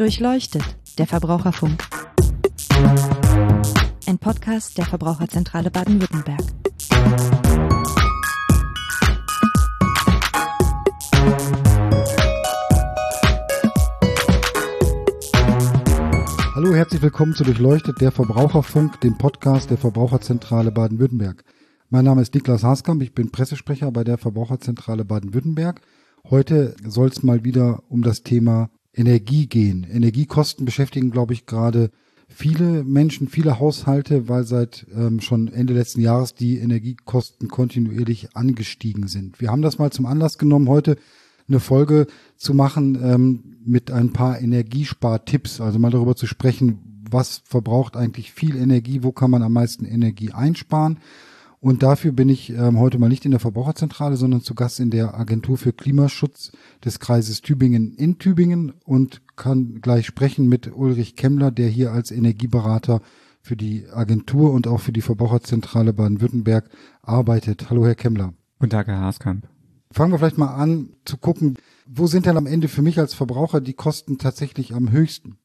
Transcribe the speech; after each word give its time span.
Durchleuchtet, 0.00 0.62
der 0.96 1.06
Verbraucherfunk. 1.06 1.78
Ein 4.06 4.16
Podcast 4.18 4.78
der 4.78 4.86
Verbraucherzentrale 4.86 5.70
Baden-Württemberg. 5.70 6.40
Hallo, 16.54 16.74
herzlich 16.74 17.02
willkommen 17.02 17.34
zu 17.34 17.44
Durchleuchtet, 17.44 18.00
der 18.00 18.10
Verbraucherfunk, 18.10 19.02
dem 19.02 19.18
Podcast 19.18 19.68
der 19.68 19.76
Verbraucherzentrale 19.76 20.72
Baden-Württemberg. 20.72 21.44
Mein 21.90 22.06
Name 22.06 22.22
ist 22.22 22.34
Niklas 22.34 22.64
Haskamp, 22.64 23.02
ich 23.02 23.12
bin 23.12 23.30
Pressesprecher 23.30 23.92
bei 23.92 24.04
der 24.04 24.16
Verbraucherzentrale 24.16 25.04
Baden-Württemberg. 25.04 25.82
Heute 26.30 26.74
soll 26.86 27.08
es 27.08 27.22
mal 27.22 27.44
wieder 27.44 27.82
um 27.90 28.00
das 28.00 28.22
Thema 28.22 28.70
Energie 28.94 29.46
gehen. 29.46 29.86
Energiekosten 29.90 30.64
beschäftigen, 30.64 31.10
glaube 31.10 31.32
ich, 31.32 31.46
gerade 31.46 31.90
viele 32.28 32.84
Menschen, 32.84 33.28
viele 33.28 33.58
Haushalte, 33.58 34.28
weil 34.28 34.44
seit 34.44 34.86
ähm, 34.94 35.20
schon 35.20 35.48
Ende 35.48 35.74
letzten 35.74 36.00
Jahres 36.00 36.34
die 36.34 36.58
Energiekosten 36.58 37.48
kontinuierlich 37.48 38.36
angestiegen 38.36 39.08
sind. 39.08 39.40
Wir 39.40 39.50
haben 39.50 39.62
das 39.62 39.78
mal 39.78 39.90
zum 39.90 40.06
Anlass 40.06 40.38
genommen, 40.38 40.68
heute 40.68 40.96
eine 41.48 41.60
Folge 41.60 42.06
zu 42.36 42.54
machen 42.54 42.98
ähm, 43.02 43.56
mit 43.64 43.90
ein 43.90 44.12
paar 44.12 44.40
Energiespartipps, 44.40 45.60
also 45.60 45.78
mal 45.78 45.90
darüber 45.90 46.14
zu 46.14 46.26
sprechen, 46.26 47.04
was 47.10 47.42
verbraucht 47.44 47.96
eigentlich 47.96 48.32
viel 48.32 48.56
Energie, 48.56 49.02
wo 49.02 49.10
kann 49.10 49.32
man 49.32 49.42
am 49.42 49.52
meisten 49.52 49.84
Energie 49.84 50.30
einsparen 50.30 50.98
und 51.60 51.82
dafür 51.82 52.12
bin 52.12 52.30
ich 52.30 52.50
ähm, 52.50 52.78
heute 52.78 52.98
mal 52.98 53.10
nicht 53.10 53.26
in 53.26 53.32
der 53.32 53.40
Verbraucherzentrale, 53.40 54.16
sondern 54.16 54.40
zu 54.40 54.54
Gast 54.54 54.80
in 54.80 54.90
der 54.90 55.14
Agentur 55.14 55.58
für 55.58 55.74
Klimaschutz 55.74 56.52
des 56.82 57.00
Kreises 57.00 57.42
Tübingen 57.42 57.94
in 57.94 58.18
Tübingen 58.18 58.72
und 58.84 59.20
kann 59.36 59.80
gleich 59.82 60.06
sprechen 60.06 60.48
mit 60.48 60.74
Ulrich 60.74 61.16
Kemmler, 61.16 61.50
der 61.50 61.68
hier 61.68 61.92
als 61.92 62.10
Energieberater 62.10 63.02
für 63.42 63.56
die 63.56 63.86
Agentur 63.90 64.52
und 64.52 64.66
auch 64.66 64.80
für 64.80 64.92
die 64.92 65.02
Verbraucherzentrale 65.02 65.92
Baden-Württemberg 65.92 66.70
arbeitet. 67.02 67.68
Hallo, 67.68 67.84
Herr 67.84 67.94
Kemmler. 67.94 68.32
Guten 68.58 68.70
Tag, 68.70 68.86
Herr 68.86 69.00
Haaskamp. 69.00 69.46
Fangen 69.92 70.12
wir 70.12 70.18
vielleicht 70.18 70.38
mal 70.38 70.54
an 70.54 70.90
zu 71.04 71.18
gucken, 71.18 71.56
wo 71.86 72.06
sind 72.06 72.24
denn 72.24 72.36
am 72.36 72.46
Ende 72.46 72.68
für 72.68 72.82
mich 72.82 72.98
als 72.98 73.12
Verbraucher 73.12 73.60
die 73.60 73.74
Kosten 73.74 74.18
tatsächlich 74.18 74.72
am 74.72 74.92
höchsten? 74.92 75.36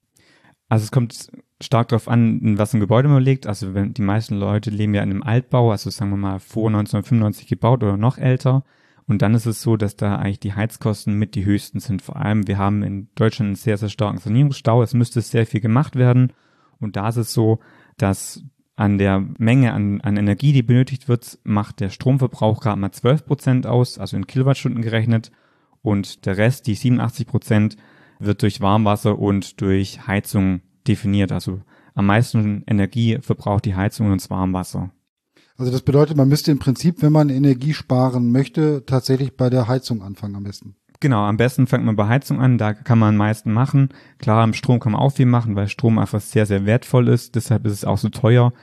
Also 0.69 0.83
es 0.83 0.91
kommt 0.91 1.29
stark 1.61 1.89
darauf 1.89 2.07
an, 2.07 2.39
in 2.39 2.57
was 2.57 2.73
ein 2.73 2.79
Gebäude 2.79 3.07
man 3.07 3.23
legt. 3.23 3.47
Also 3.47 3.73
wenn 3.73 3.93
die 3.93 4.01
meisten 4.01 4.35
Leute 4.35 4.69
leben 4.69 4.93
ja 4.93 5.03
in 5.03 5.11
einem 5.11 5.23
Altbau, 5.23 5.71
also 5.71 5.89
sagen 5.89 6.11
wir 6.11 6.17
mal 6.17 6.39
vor 6.39 6.67
1995 6.67 7.47
gebaut 7.47 7.83
oder 7.83 7.97
noch 7.97 8.17
älter. 8.17 8.63
Und 9.07 9.21
dann 9.21 9.35
ist 9.35 9.45
es 9.45 9.61
so, 9.61 9.77
dass 9.77 9.95
da 9.95 10.15
eigentlich 10.15 10.39
die 10.39 10.53
Heizkosten 10.53 11.13
mit 11.17 11.35
die 11.35 11.45
höchsten 11.45 11.79
sind. 11.79 12.01
Vor 12.01 12.15
allem, 12.15 12.47
wir 12.47 12.57
haben 12.57 12.81
in 12.83 13.07
Deutschland 13.15 13.49
einen 13.49 13.55
sehr, 13.55 13.77
sehr 13.77 13.89
starken 13.89 14.17
Sanierungsstau. 14.17 14.81
Es 14.81 14.93
müsste 14.93 15.21
sehr 15.21 15.45
viel 15.45 15.61
gemacht 15.61 15.95
werden. 15.95 16.33
Und 16.79 16.95
da 16.95 17.07
ist 17.07 17.17
es 17.17 17.31
so, 17.31 17.59
dass 17.97 18.43
an 18.75 18.97
der 18.97 19.23
Menge 19.37 19.73
an, 19.73 20.01
an 20.01 20.17
Energie, 20.17 20.51
die 20.51 20.63
benötigt 20.63 21.07
wird, 21.07 21.39
macht 21.43 21.79
der 21.79 21.89
Stromverbrauch 21.89 22.59
gerade 22.61 22.79
mal 22.79 22.91
12 22.91 23.25
Prozent 23.25 23.67
aus, 23.67 23.99
also 23.99 24.17
in 24.17 24.27
Kilowattstunden 24.27 24.81
gerechnet. 24.81 25.31
Und 25.81 26.25
der 26.25 26.37
Rest, 26.37 26.67
die 26.67 26.75
87 26.75 27.27
Prozent, 27.27 27.77
wird 28.19 28.41
durch 28.41 28.59
Warmwasser 28.59 29.19
und 29.19 29.61
durch 29.61 30.07
Heizung 30.07 30.61
definiert. 30.87 31.31
Also 31.31 31.61
am 31.93 32.05
meisten 32.07 32.63
Energie 32.67 33.17
verbraucht 33.21 33.65
die 33.65 33.75
Heizung 33.75 34.11
und 34.11 34.19
zwar 34.19 34.39
Warmwasser. 34.39 34.91
Also 35.57 35.71
das 35.71 35.81
bedeutet, 35.81 36.17
man 36.17 36.27
müsste 36.27 36.51
im 36.51 36.59
Prinzip, 36.59 37.01
wenn 37.01 37.13
man 37.13 37.29
Energie 37.29 37.73
sparen 37.73 38.31
möchte, 38.31 38.83
tatsächlich 38.85 39.37
bei 39.37 39.49
der 39.49 39.67
Heizung 39.67 40.01
anfangen 40.01 40.35
am 40.35 40.43
besten. 40.43 40.75
Genau, 40.99 41.23
am 41.23 41.37
besten 41.37 41.67
fängt 41.67 41.85
man 41.85 41.95
bei 41.95 42.07
Heizung 42.07 42.41
an, 42.41 42.57
da 42.57 42.73
kann 42.73 42.99
man 42.99 43.09
am 43.09 43.17
meisten 43.17 43.51
machen. 43.51 43.89
Klar, 44.17 44.43
am 44.43 44.53
Strom 44.53 44.79
kann 44.79 44.93
man 44.93 45.01
auch 45.01 45.11
viel 45.11 45.25
machen, 45.25 45.55
weil 45.55 45.67
Strom 45.67 45.97
einfach 45.97 46.21
sehr, 46.21 46.45
sehr 46.45 46.65
wertvoll 46.65 47.07
ist. 47.07 47.35
Deshalb 47.35 47.65
ist 47.65 47.73
es 47.73 47.85
auch 47.85 47.97
so 47.97 48.09
teuer 48.09 48.53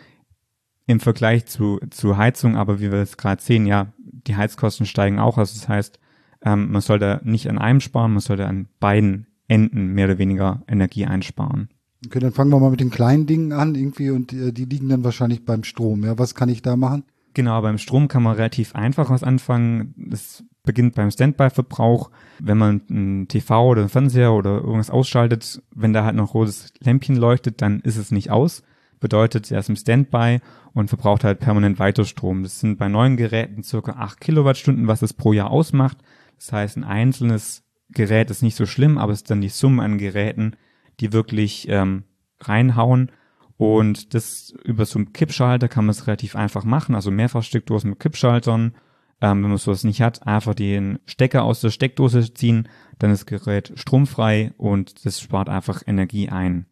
im 0.86 1.00
Vergleich 1.00 1.46
zu, 1.46 1.78
zu 1.90 2.16
Heizung. 2.16 2.56
Aber 2.56 2.80
wie 2.80 2.90
wir 2.90 2.98
es 2.98 3.16
gerade 3.16 3.42
sehen, 3.42 3.66
ja, 3.66 3.92
die 3.98 4.36
Heizkosten 4.36 4.86
steigen 4.86 5.18
auch. 5.18 5.38
Also 5.38 5.58
das 5.58 5.68
heißt, 5.68 5.98
ähm, 6.44 6.72
man 6.72 6.80
sollte 6.80 7.20
nicht 7.24 7.48
an 7.48 7.58
einem 7.58 7.80
sparen, 7.80 8.12
man 8.12 8.20
sollte 8.20 8.46
an 8.46 8.68
beiden 8.80 9.26
Enden 9.48 9.88
mehr 9.88 10.06
oder 10.06 10.18
weniger 10.18 10.62
Energie 10.66 11.06
einsparen. 11.06 11.68
Okay, 12.06 12.18
dann 12.18 12.32
fangen 12.32 12.50
wir 12.50 12.58
mal 12.58 12.70
mit 12.70 12.80
den 12.80 12.90
kleinen 12.90 13.26
Dingen 13.26 13.52
an 13.52 13.74
irgendwie 13.74 14.10
und 14.10 14.32
äh, 14.32 14.52
die 14.52 14.64
liegen 14.64 14.88
dann 14.88 15.04
wahrscheinlich 15.04 15.44
beim 15.44 15.64
Strom. 15.64 16.04
Ja, 16.04 16.18
was 16.18 16.34
kann 16.34 16.48
ich 16.48 16.62
da 16.62 16.76
machen? 16.76 17.04
Genau, 17.34 17.62
beim 17.62 17.78
Strom 17.78 18.08
kann 18.08 18.22
man 18.22 18.36
relativ 18.36 18.74
einfach 18.74 19.08
was 19.08 19.22
anfangen. 19.22 19.94
Das 19.96 20.44
beginnt 20.64 20.94
beim 20.94 21.10
Standby-Verbrauch. 21.10 22.10
Wenn 22.40 22.58
man 22.58 22.82
ein 22.90 23.28
TV 23.28 23.68
oder 23.68 23.82
ein 23.82 23.88
Fernseher 23.88 24.32
oder 24.32 24.56
irgendwas 24.56 24.90
ausschaltet, 24.90 25.62
wenn 25.74 25.92
da 25.92 26.04
halt 26.04 26.16
noch 26.16 26.34
rotes 26.34 26.72
Lämpchen 26.80 27.16
leuchtet, 27.16 27.62
dann 27.62 27.80
ist 27.80 27.96
es 27.96 28.10
nicht 28.10 28.30
aus. 28.30 28.62
Bedeutet, 29.00 29.50
er 29.50 29.60
ist 29.60 29.68
im 29.68 29.76
Standby 29.76 30.40
und 30.74 30.88
verbraucht 30.88 31.24
halt 31.24 31.40
permanent 31.40 31.78
weiter 31.78 32.04
Strom. 32.04 32.42
Das 32.42 32.60
sind 32.60 32.78
bei 32.78 32.88
neuen 32.88 33.16
Geräten 33.16 33.62
circa 33.62 33.92
acht 33.92 34.20
Kilowattstunden, 34.20 34.86
was 34.86 35.02
es 35.02 35.12
pro 35.12 35.32
Jahr 35.32 35.50
ausmacht. 35.50 35.98
Das 36.36 36.52
heißt, 36.52 36.76
ein 36.76 36.84
einzelnes 36.84 37.64
Gerät 37.90 38.30
ist 38.30 38.42
nicht 38.42 38.56
so 38.56 38.66
schlimm, 38.66 38.98
aber 38.98 39.12
es 39.12 39.20
ist 39.20 39.30
dann 39.30 39.40
die 39.40 39.48
Summe 39.48 39.82
an 39.82 39.98
Geräten, 39.98 40.56
die 41.00 41.12
wirklich 41.12 41.66
ähm, 41.68 42.04
reinhauen. 42.40 43.10
Und 43.56 44.14
das 44.14 44.54
über 44.64 44.86
so 44.86 44.98
einen 44.98 45.12
Kippschalter 45.12 45.68
kann 45.68 45.84
man 45.84 45.90
es 45.90 46.06
relativ 46.06 46.34
einfach 46.34 46.64
machen, 46.64 46.94
also 46.94 47.10
Mehrfachsteckdosen 47.10 47.90
mit 47.90 48.00
Kippschaltern. 48.00 48.74
Ähm, 49.20 49.42
wenn 49.42 49.50
man 49.50 49.58
sowas 49.58 49.84
nicht 49.84 50.02
hat, 50.02 50.26
einfach 50.26 50.54
den 50.54 50.98
Stecker 51.06 51.44
aus 51.44 51.60
der 51.60 51.70
Steckdose 51.70 52.34
ziehen, 52.34 52.68
dann 52.98 53.12
ist 53.12 53.20
das 53.20 53.26
Gerät 53.26 53.72
stromfrei 53.76 54.52
und 54.56 55.06
das 55.06 55.20
spart 55.20 55.48
einfach 55.48 55.82
Energie 55.86 56.28
ein. 56.28 56.66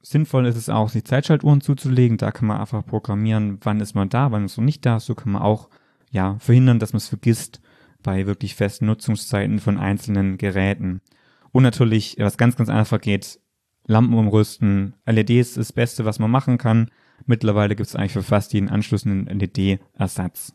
Sinnvoll 0.00 0.46
ist 0.46 0.56
es 0.56 0.68
auch, 0.68 0.88
sich 0.88 1.04
Zeitschaltuhren 1.04 1.60
zuzulegen. 1.60 2.16
Da 2.16 2.30
kann 2.30 2.46
man 2.46 2.60
einfach 2.60 2.86
programmieren, 2.86 3.58
wann 3.62 3.80
ist 3.80 3.94
man 3.94 4.08
da, 4.08 4.30
wann 4.30 4.44
ist 4.44 4.56
man 4.56 4.64
nicht 4.64 4.86
da. 4.86 5.00
So 5.00 5.14
kann 5.14 5.32
man 5.32 5.42
auch 5.42 5.68
ja 6.10 6.36
verhindern, 6.38 6.78
dass 6.78 6.92
man 6.92 6.98
es 6.98 7.08
vergisst 7.08 7.60
bei 8.02 8.24
wirklich 8.24 8.54
festen 8.54 8.86
Nutzungszeiten 8.86 9.58
von 9.58 9.78
einzelnen 9.78 10.38
Geräten. 10.38 11.00
Und 11.56 11.62
natürlich, 11.62 12.16
was 12.18 12.36
ganz, 12.36 12.54
ganz 12.56 12.68
einfach 12.68 13.00
geht, 13.00 13.40
Lampen 13.86 14.12
umrüsten. 14.12 14.92
LEDs 15.06 15.48
ist 15.48 15.56
das 15.56 15.72
Beste, 15.72 16.04
was 16.04 16.18
man 16.18 16.30
machen 16.30 16.58
kann. 16.58 16.90
Mittlerweile 17.24 17.74
gibt 17.74 17.88
es 17.88 17.96
eigentlich 17.96 18.12
für 18.12 18.22
fast 18.22 18.52
jeden 18.52 18.68
Anschluss 18.68 19.06
einen 19.06 19.24
LED-Ersatz. 19.24 20.52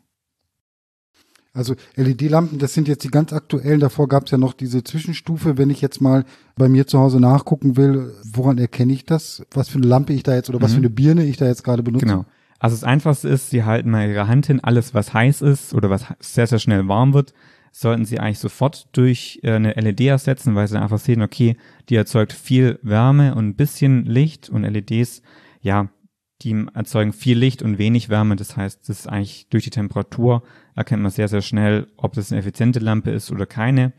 Also 1.53 1.73
LED-Lampen, 1.95 2.59
das 2.59 2.75
sind 2.75 2.88
jetzt 2.88 3.03
die 3.03 3.07
ganz 3.07 3.34
aktuellen. 3.34 3.79
Davor 3.79 4.07
gab 4.09 4.25
es 4.25 4.31
ja 4.31 4.38
noch 4.38 4.53
diese 4.53 4.84
Zwischenstufe. 4.84 5.57
Wenn 5.57 5.72
ich 5.72 5.81
jetzt 5.81 6.01
mal 6.01 6.23
bei 6.56 6.69
mir 6.69 6.85
zu 6.85 7.00
Hause 7.00 7.19
nachgucken 7.19 7.78
will, 7.78 8.13
woran 8.23 8.59
erkenne 8.59 8.94
ich 8.94 9.03
das? 9.03 9.44
Was 9.56 9.69
für 9.69 9.79
eine 9.79 9.88
Lampe 9.88 10.13
ich 10.13 10.22
da 10.22 10.35
jetzt 10.35 10.50
oder 10.50 10.59
mhm. 10.59 10.63
was 10.63 10.73
für 10.73 10.78
eine 10.78 10.91
Birne 10.91 11.25
ich 11.25 11.38
da 11.38 11.47
jetzt 11.47 11.63
gerade 11.63 11.81
benutze? 11.81 12.06
Genau. 12.06 12.25
Also 12.59 12.75
das 12.75 12.83
Einfachste 12.83 13.28
ist, 13.28 13.50
Sie 13.50 13.63
halten 13.63 13.89
mal 13.89 14.07
Ihre 14.07 14.28
Hand 14.28 14.45
hin, 14.45 14.59
alles 14.59 14.94
was 14.94 15.16
heiß 15.16 15.41
ist 15.41 15.73
oder 15.73 15.89
was 15.89 16.06
sehr, 16.19 16.45
sehr 16.45 16.59
schnell 16.59 16.88
warm 16.88 17.16
wird, 17.16 17.33
sollten 17.72 18.06
Sie 18.06 18.20
eigentlich 18.20 18.40
sofort 18.40 18.88
durch 18.92 19.40
äh, 19.44 19.54
eine 19.54 19.74
LED 19.74 20.02
ersetzen, 20.02 20.56
weil 20.56 20.68
Sie 20.68 20.80
einfach 20.80 21.00
sehen, 21.00 21.22
okay, 21.22 21.58
die 21.90 21.96
erzeugt 21.96 22.34
viel 22.34 22.80
Wärme 22.84 23.36
und 23.36 23.48
ein 23.48 23.56
bisschen 23.56 24.06
Licht 24.06 24.50
und 24.50 24.64
LEDs, 24.64 25.22
ja, 25.62 25.90
die 26.42 26.66
erzeugen 26.74 27.14
viel 27.14 27.38
Licht 27.38 27.62
und 27.62 27.78
wenig 27.78 28.10
Wärme. 28.10 28.36
Das 28.36 28.58
heißt, 28.58 28.90
das 28.90 29.02
ist 29.02 29.08
eigentlich 29.08 29.48
durch 29.50 29.64
die 29.64 29.70
Temperatur 29.70 30.44
erkennt 30.76 31.04
man 31.04 31.12
sehr, 31.12 31.28
sehr 31.28 31.42
schnell, 31.42 31.88
ob 31.98 32.14
das 32.14 32.31
eine 32.31 32.40
effiziente 32.40 32.80
Lampe 32.80 33.12
ist 33.12 33.31
oder 33.31 33.46
keine. 33.46 33.94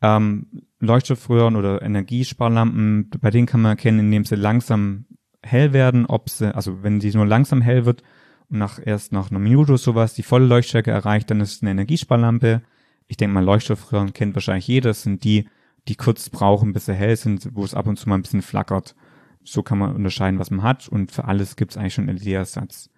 Ähm, 0.00 0.46
Leuchtstoffröhren 0.80 1.56
oder 1.56 1.82
Energiesparlampen, 1.82 3.10
bei 3.20 3.30
denen 3.30 3.46
kann 3.46 3.62
man 3.62 3.72
erkennen, 3.72 4.00
indem 4.00 4.24
sie 4.24 4.36
langsam 4.36 5.06
hell 5.42 5.72
werden, 5.72 6.06
ob 6.06 6.30
sie, 6.30 6.54
also 6.54 6.82
wenn 6.82 7.00
sie 7.00 7.10
nur 7.12 7.26
langsam 7.26 7.60
hell 7.60 7.84
wird 7.84 8.02
und 8.48 8.58
nach 8.58 8.78
erst 8.84 9.12
nach 9.12 9.30
einer 9.30 9.40
Minute 9.40 9.72
oder 9.72 9.78
sowas 9.78 10.14
die 10.14 10.22
volle 10.22 10.46
Leuchtstärke 10.46 10.90
erreicht, 10.90 11.30
dann 11.30 11.40
ist 11.40 11.56
es 11.56 11.62
eine 11.62 11.72
Energiesparlampe 11.72 12.62
ich 13.08 13.16
denke 13.16 13.34
mal, 13.34 13.44
Leuchtstoffröhren 13.44 14.12
kennt 14.12 14.34
wahrscheinlich 14.34 14.68
jeder, 14.68 14.90
das 14.90 15.02
sind 15.02 15.24
die, 15.24 15.48
die 15.88 15.96
kurz 15.96 16.28
brauchen, 16.28 16.72
bis 16.72 16.86
sie 16.86 16.94
hell 16.94 17.16
sind, 17.16 17.48
wo 17.54 17.64
es 17.64 17.74
ab 17.74 17.86
und 17.86 17.98
zu 17.98 18.08
mal 18.08 18.16
ein 18.16 18.22
bisschen 18.22 18.42
flackert. 18.42 18.94
So 19.42 19.62
kann 19.62 19.78
man 19.78 19.96
unterscheiden, 19.96 20.38
was 20.38 20.50
man 20.50 20.62
hat 20.62 20.88
und 20.88 21.10
für 21.10 21.24
alles 21.24 21.56
gibt 21.56 21.72
es 21.72 21.76
eigentlich 21.78 21.94
schon 21.94 22.06
LED-Ersatz. 22.06 22.90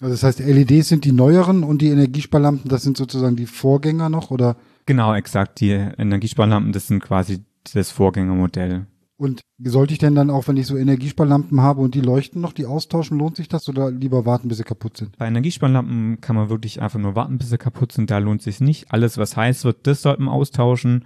Also 0.00 0.14
das 0.14 0.22
heißt, 0.22 0.38
LEDs 0.38 0.88
sind 0.88 1.04
die 1.04 1.12
neueren 1.12 1.64
und 1.64 1.82
die 1.82 1.88
Energiesparlampen, 1.88 2.70
das 2.70 2.82
sind 2.82 2.96
sozusagen 2.96 3.34
die 3.34 3.46
Vorgänger 3.46 4.08
noch, 4.08 4.30
oder? 4.30 4.56
Genau, 4.86 5.12
exakt. 5.12 5.60
Die 5.60 5.70
Energiesparlampen, 5.70 6.72
das 6.72 6.86
sind 6.86 7.02
quasi 7.02 7.40
das 7.74 7.90
Vorgängermodell. 7.90 8.86
Und 9.20 9.40
sollte 9.58 9.92
ich 9.92 9.98
denn 9.98 10.14
dann 10.14 10.30
auch, 10.30 10.46
wenn 10.46 10.56
ich 10.56 10.68
so 10.68 10.76
Energiesparlampen 10.76 11.60
habe 11.60 11.80
und 11.80 11.96
die 11.96 12.00
leuchten 12.00 12.40
noch, 12.40 12.52
die 12.52 12.66
austauschen, 12.66 13.18
lohnt 13.18 13.34
sich 13.34 13.48
das 13.48 13.68
oder 13.68 13.90
lieber 13.90 14.24
warten, 14.24 14.46
bis 14.46 14.58
sie 14.58 14.64
kaputt 14.64 14.96
sind? 14.96 15.18
Bei 15.18 15.26
Energiesparlampen 15.26 16.20
kann 16.20 16.36
man 16.36 16.50
wirklich 16.50 16.80
einfach 16.80 17.00
nur 17.00 17.16
warten, 17.16 17.36
bis 17.36 17.50
sie 17.50 17.58
kaputt 17.58 17.90
sind, 17.90 18.12
da 18.12 18.18
lohnt 18.18 18.42
sich 18.42 18.60
nicht. 18.60 18.92
Alles, 18.92 19.18
was 19.18 19.36
heiß 19.36 19.64
wird, 19.64 19.88
das 19.88 20.02
sollte 20.02 20.22
man 20.22 20.32
austauschen. 20.32 21.04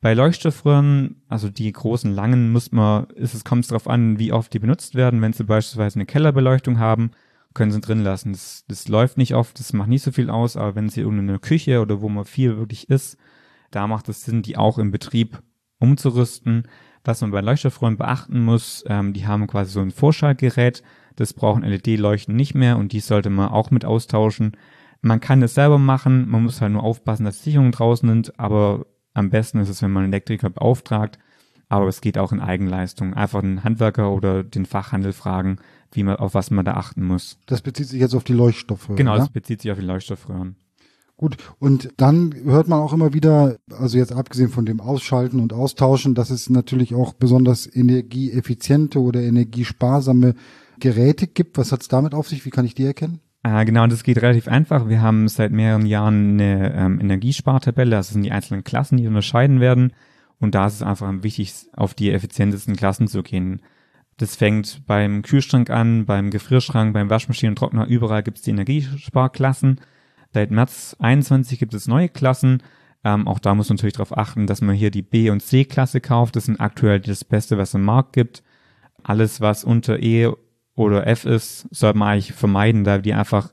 Bei 0.00 0.14
Leuchtstoffröhren, 0.14 1.22
also 1.28 1.50
die 1.50 1.70
großen 1.70 2.10
langen, 2.10 2.50
muss 2.50 2.72
man, 2.72 3.10
ist 3.10 3.34
es 3.34 3.44
kommt 3.44 3.70
darauf 3.70 3.88
an, 3.88 4.18
wie 4.18 4.32
oft 4.32 4.54
die 4.54 4.58
benutzt 4.58 4.94
werden. 4.94 5.20
Wenn 5.20 5.34
sie 5.34 5.44
beispielsweise 5.44 5.96
eine 5.96 6.06
Kellerbeleuchtung 6.06 6.78
haben, 6.78 7.10
können 7.52 7.72
sie 7.72 7.80
drin 7.82 8.02
lassen. 8.02 8.32
Das, 8.32 8.64
das 8.68 8.88
läuft 8.88 9.18
nicht 9.18 9.34
oft, 9.34 9.60
das 9.60 9.74
macht 9.74 9.90
nicht 9.90 10.02
so 10.02 10.12
viel 10.12 10.30
aus, 10.30 10.56
aber 10.56 10.76
wenn 10.76 10.88
sie 10.88 11.02
irgendeine 11.02 11.38
Küche 11.38 11.82
oder 11.82 12.00
wo 12.00 12.08
man 12.08 12.24
viel 12.24 12.56
wirklich 12.56 12.88
isst, 12.88 13.18
da 13.70 13.86
macht 13.86 14.08
es 14.08 14.24
Sinn, 14.24 14.40
die 14.40 14.56
auch 14.56 14.78
im 14.78 14.90
Betrieb 14.90 15.42
umzurüsten, 15.78 16.64
Was 17.04 17.20
man 17.20 17.30
bei 17.30 17.40
Leuchtstoffröhren 17.40 17.96
beachten 17.96 18.44
muss, 18.44 18.84
ähm, 18.86 19.12
die 19.12 19.26
haben 19.26 19.46
quasi 19.46 19.72
so 19.72 19.80
ein 19.80 19.90
Vorschaltgerät, 19.90 20.82
das 21.16 21.32
brauchen 21.32 21.62
LED-Leuchten 21.62 22.34
nicht 22.36 22.54
mehr 22.54 22.76
und 22.76 22.92
die 22.92 23.00
sollte 23.00 23.30
man 23.30 23.48
auch 23.48 23.70
mit 23.70 23.84
austauschen. 23.84 24.56
Man 25.02 25.20
kann 25.20 25.42
es 25.42 25.54
selber 25.54 25.78
machen, 25.78 26.28
man 26.28 26.42
muss 26.42 26.60
halt 26.60 26.72
nur 26.72 26.82
aufpassen, 26.82 27.24
dass 27.24 27.38
die 27.38 27.50
Sicherung 27.50 27.72
draußen 27.72 28.08
sind, 28.08 28.38
aber 28.38 28.86
am 29.14 29.30
besten 29.30 29.58
ist 29.58 29.68
es, 29.68 29.82
wenn 29.82 29.90
man 29.90 30.04
einen 30.04 30.12
Elektriker 30.12 30.50
beauftragt. 30.50 31.18
Aber 31.68 31.86
es 31.86 32.00
geht 32.00 32.18
auch 32.18 32.32
in 32.32 32.40
Eigenleistung. 32.40 33.14
Einfach 33.14 33.44
einen 33.44 33.62
Handwerker 33.62 34.10
oder 34.10 34.42
den 34.42 34.66
Fachhandel 34.66 35.12
fragen, 35.12 35.58
wie 35.92 36.02
man, 36.02 36.16
auf 36.16 36.34
was 36.34 36.50
man 36.50 36.64
da 36.64 36.74
achten 36.74 37.04
muss. 37.04 37.38
Das 37.46 37.62
bezieht 37.62 37.86
sich 37.86 38.00
jetzt 38.00 38.14
auf 38.14 38.24
die 38.24 38.32
Leuchtstoffröhren. 38.32 38.96
Genau, 38.96 39.12
ja? 39.12 39.18
das 39.18 39.28
bezieht 39.30 39.62
sich 39.62 39.70
auf 39.70 39.78
die 39.78 39.84
Leuchtstoffröhren. 39.84 40.56
Gut, 41.20 41.36
und 41.58 41.90
dann 41.98 42.34
hört 42.44 42.66
man 42.66 42.78
auch 42.78 42.94
immer 42.94 43.12
wieder, 43.12 43.58
also 43.78 43.98
jetzt 43.98 44.10
abgesehen 44.10 44.48
von 44.48 44.64
dem 44.64 44.80
Ausschalten 44.80 45.38
und 45.38 45.52
Austauschen, 45.52 46.14
dass 46.14 46.30
es 46.30 46.48
natürlich 46.48 46.94
auch 46.94 47.12
besonders 47.12 47.68
energieeffiziente 47.70 48.98
oder 48.98 49.20
energiesparsame 49.20 50.34
Geräte 50.78 51.26
gibt. 51.26 51.58
Was 51.58 51.72
hat's 51.72 51.88
damit 51.88 52.14
auf 52.14 52.26
sich? 52.26 52.46
Wie 52.46 52.50
kann 52.50 52.64
ich 52.64 52.74
die 52.74 52.86
erkennen? 52.86 53.20
Äh, 53.42 53.66
genau, 53.66 53.86
das 53.86 54.02
geht 54.02 54.22
relativ 54.22 54.48
einfach. 54.48 54.88
Wir 54.88 55.02
haben 55.02 55.28
seit 55.28 55.52
mehreren 55.52 55.84
Jahren 55.84 56.40
eine 56.40 56.74
ähm, 56.74 56.98
Energiespartabelle. 56.98 57.90
Das 57.90 58.08
sind 58.08 58.22
die 58.22 58.32
einzelnen 58.32 58.64
Klassen, 58.64 58.96
die 58.96 59.06
unterscheiden 59.06 59.60
werden. 59.60 59.92
Und 60.38 60.54
da 60.54 60.68
ist 60.68 60.76
es 60.76 60.82
einfach 60.82 61.12
wichtig, 61.20 61.52
auf 61.76 61.92
die 61.92 62.12
effizientesten 62.12 62.76
Klassen 62.76 63.08
zu 63.08 63.22
gehen. 63.22 63.60
Das 64.16 64.36
fängt 64.36 64.86
beim 64.86 65.20
Kühlschrank 65.20 65.68
an, 65.68 66.06
beim 66.06 66.30
Gefrierschrank, 66.30 66.94
beim 66.94 67.10
Waschmaschinen 67.10 67.52
und 67.52 67.56
Trockner. 67.56 67.86
Überall 67.86 68.22
gibt 68.22 68.38
es 68.38 68.44
die 68.44 68.52
Energiesparklassen. 68.52 69.80
Seit 70.32 70.50
März 70.50 70.96
21 70.98 71.58
gibt 71.58 71.74
es 71.74 71.88
neue 71.88 72.08
Klassen. 72.08 72.62
Ähm, 73.02 73.26
auch 73.26 73.38
da 73.38 73.54
muss 73.54 73.68
man 73.68 73.76
natürlich 73.76 73.94
darauf 73.94 74.16
achten, 74.16 74.46
dass 74.46 74.60
man 74.60 74.74
hier 74.74 74.90
die 74.90 75.02
B- 75.02 75.30
und 75.30 75.40
C-Klasse 75.40 76.00
kauft. 76.00 76.36
Das 76.36 76.44
sind 76.44 76.60
aktuell 76.60 77.00
das 77.00 77.24
Beste, 77.24 77.58
was 77.58 77.74
im 77.74 77.82
Markt 77.82 78.12
gibt. 78.12 78.42
Alles, 79.02 79.40
was 79.40 79.64
unter 79.64 79.98
E 80.00 80.30
oder 80.74 81.06
F 81.06 81.24
ist, 81.24 81.66
sollte 81.70 81.98
man 81.98 82.08
eigentlich 82.08 82.32
vermeiden, 82.32 82.84
da 82.84 82.98
die 82.98 83.14
einfach 83.14 83.50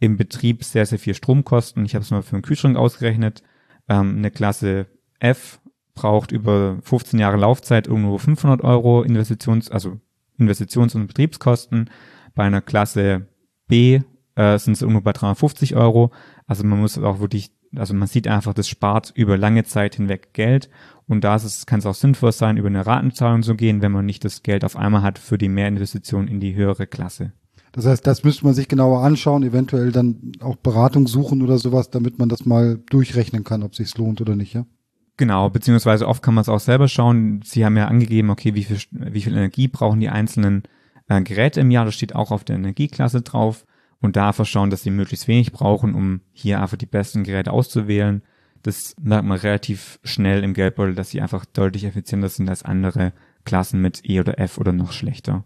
im 0.00 0.16
Betrieb 0.16 0.64
sehr, 0.64 0.86
sehr 0.86 0.98
viel 0.98 1.14
Strom 1.14 1.44
kosten. 1.44 1.84
Ich 1.84 1.94
habe 1.94 2.02
es 2.02 2.10
mal 2.10 2.22
für 2.22 2.34
einen 2.34 2.42
Kühlschrank 2.42 2.76
ausgerechnet. 2.76 3.42
Ähm, 3.88 4.18
eine 4.18 4.30
Klasse 4.30 4.86
F 5.18 5.60
braucht 5.94 6.30
über 6.30 6.78
15 6.82 7.18
Jahre 7.18 7.36
Laufzeit 7.36 7.86
irgendwo 7.86 8.18
500 8.18 8.62
Euro 8.62 9.02
Investitions-, 9.02 9.70
also 9.70 10.00
Investitions- 10.38 10.94
und 10.94 11.06
Betriebskosten. 11.06 11.90
Bei 12.34 12.44
einer 12.44 12.60
Klasse 12.60 13.26
B 13.66 14.00
äh, 14.38 14.56
sind 14.58 14.74
es 14.74 14.82
irgendwo 14.82 15.00
bei 15.00 15.12
350 15.12 15.74
Euro. 15.74 16.12
Also 16.46 16.64
man 16.64 16.80
muss 16.80 16.96
auch 16.96 17.18
wirklich, 17.18 17.50
also 17.74 17.92
man 17.92 18.06
sieht 18.06 18.28
einfach, 18.28 18.54
das 18.54 18.68
spart 18.68 19.12
über 19.16 19.36
lange 19.36 19.64
Zeit 19.64 19.96
hinweg 19.96 20.32
Geld. 20.32 20.70
Und 21.08 21.24
da 21.24 21.38
kann 21.66 21.80
es 21.80 21.86
auch 21.86 21.94
sinnvoll 21.94 22.32
sein, 22.32 22.56
über 22.56 22.68
eine 22.68 22.86
Ratenzahlung 22.86 23.42
zu 23.42 23.56
gehen, 23.56 23.82
wenn 23.82 23.92
man 23.92 24.06
nicht 24.06 24.24
das 24.24 24.42
Geld 24.44 24.64
auf 24.64 24.76
einmal 24.76 25.02
hat 25.02 25.18
für 25.18 25.38
die 25.38 25.48
Mehrinvestition 25.48 26.28
in 26.28 26.38
die 26.38 26.54
höhere 26.54 26.86
Klasse. 26.86 27.32
Das 27.72 27.84
heißt, 27.84 28.06
das 28.06 28.24
müsste 28.24 28.44
man 28.44 28.54
sich 28.54 28.68
genauer 28.68 29.02
anschauen, 29.02 29.42
eventuell 29.42 29.92
dann 29.92 30.32
auch 30.40 30.56
Beratung 30.56 31.06
suchen 31.06 31.42
oder 31.42 31.58
sowas, 31.58 31.90
damit 31.90 32.18
man 32.18 32.28
das 32.28 32.46
mal 32.46 32.78
durchrechnen 32.90 33.44
kann, 33.44 33.62
ob 33.62 33.74
sich's 33.74 33.98
lohnt 33.98 34.20
oder 34.20 34.36
nicht, 34.36 34.54
ja? 34.54 34.64
Genau, 35.16 35.50
beziehungsweise 35.50 36.06
oft 36.06 36.22
kann 36.22 36.34
man 36.34 36.42
es 36.42 36.48
auch 36.48 36.60
selber 36.60 36.86
schauen. 36.86 37.40
Sie 37.44 37.64
haben 37.64 37.76
ja 37.76 37.88
angegeben, 37.88 38.30
okay, 38.30 38.54
wie 38.54 38.62
viel, 38.62 38.78
wie 38.92 39.20
viel 39.20 39.32
Energie 39.32 39.66
brauchen 39.66 39.98
die 39.98 40.08
einzelnen 40.08 40.62
äh, 41.08 41.20
Geräte 41.22 41.60
im 41.60 41.72
Jahr. 41.72 41.84
Das 41.84 41.94
steht 41.94 42.14
auch 42.14 42.30
auf 42.30 42.44
der 42.44 42.54
Energieklasse 42.54 43.22
drauf. 43.22 43.66
Und 44.00 44.16
da 44.16 44.28
einfach 44.28 44.46
schauen, 44.46 44.70
dass 44.70 44.82
sie 44.82 44.90
möglichst 44.90 45.28
wenig 45.28 45.52
brauchen, 45.52 45.94
um 45.94 46.20
hier 46.32 46.60
einfach 46.60 46.76
die 46.76 46.86
besten 46.86 47.24
Geräte 47.24 47.52
auszuwählen. 47.52 48.22
Das 48.62 48.94
merkt 49.00 49.26
man 49.26 49.38
relativ 49.38 49.98
schnell 50.04 50.44
im 50.44 50.54
Geldbeutel, 50.54 50.94
dass 50.94 51.10
sie 51.10 51.20
einfach 51.20 51.44
deutlich 51.44 51.84
effizienter 51.84 52.28
sind 52.28 52.48
als 52.48 52.62
andere 52.62 53.12
Klassen 53.44 53.80
mit 53.80 54.08
E 54.08 54.20
oder 54.20 54.38
F 54.38 54.58
oder 54.58 54.72
noch 54.72 54.92
schlechter. 54.92 55.44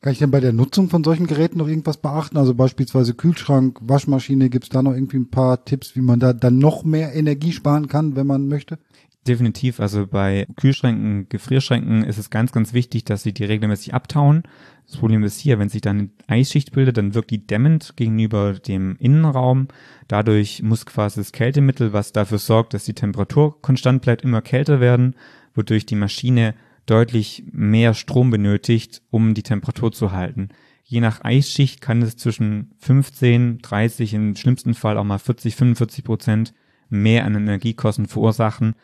Kann 0.00 0.12
ich 0.12 0.18
denn 0.18 0.30
bei 0.30 0.40
der 0.40 0.52
Nutzung 0.52 0.88
von 0.88 1.02
solchen 1.02 1.26
Geräten 1.26 1.58
noch 1.58 1.68
irgendwas 1.68 1.96
beachten? 1.96 2.36
Also 2.36 2.54
beispielsweise 2.54 3.14
Kühlschrank, 3.14 3.78
Waschmaschine, 3.82 4.48
gibt's 4.48 4.68
da 4.68 4.82
noch 4.82 4.92
irgendwie 4.92 5.18
ein 5.18 5.30
paar 5.30 5.64
Tipps, 5.64 5.96
wie 5.96 6.00
man 6.00 6.20
da 6.20 6.32
dann 6.32 6.58
noch 6.58 6.84
mehr 6.84 7.14
Energie 7.14 7.52
sparen 7.52 7.88
kann, 7.88 8.14
wenn 8.14 8.26
man 8.26 8.48
möchte? 8.48 8.78
Definitiv. 9.26 9.80
Also 9.80 10.06
bei 10.06 10.46
Kühlschränken, 10.56 11.28
Gefrierschränken 11.28 12.04
ist 12.04 12.18
es 12.18 12.30
ganz, 12.30 12.52
ganz 12.52 12.72
wichtig, 12.72 13.04
dass 13.04 13.22
sie 13.22 13.34
die 13.34 13.44
regelmäßig 13.44 13.92
abtauen. 13.92 14.44
Das 14.86 14.96
Problem 14.96 15.22
ist 15.22 15.38
hier, 15.38 15.58
wenn 15.58 15.68
sich 15.68 15.82
dann 15.82 15.98
eine 15.98 16.10
Eisschicht 16.28 16.72
bildet, 16.72 16.96
dann 16.96 17.14
wirkt 17.14 17.30
die 17.30 17.46
dämmend 17.46 17.94
gegenüber 17.96 18.54
dem 18.54 18.96
Innenraum. 18.98 19.68
Dadurch 20.06 20.62
muss 20.62 20.86
quasi 20.86 21.20
das 21.20 21.32
Kältemittel, 21.32 21.92
was 21.92 22.12
dafür 22.12 22.38
sorgt, 22.38 22.72
dass 22.72 22.86
die 22.86 22.94
Temperatur 22.94 23.60
konstant 23.60 24.00
bleibt, 24.00 24.22
immer 24.22 24.40
kälter 24.40 24.80
werden, 24.80 25.14
wodurch 25.54 25.84
die 25.84 25.96
Maschine 25.96 26.54
deutlich 26.86 27.44
mehr 27.52 27.92
Strom 27.92 28.30
benötigt, 28.30 29.02
um 29.10 29.34
die 29.34 29.42
Temperatur 29.42 29.92
zu 29.92 30.12
halten. 30.12 30.48
Je 30.84 31.00
nach 31.00 31.22
Eisschicht 31.22 31.82
kann 31.82 32.00
es 32.00 32.16
zwischen 32.16 32.72
15, 32.78 33.58
30, 33.58 34.14
im 34.14 34.36
schlimmsten 34.36 34.72
Fall 34.72 34.96
auch 34.96 35.04
mal 35.04 35.18
40, 35.18 35.54
45 35.54 36.02
Prozent 36.02 36.54
mehr 36.88 37.26
an 37.26 37.34
Energiekosten 37.34 38.06
verursachen. 38.06 38.74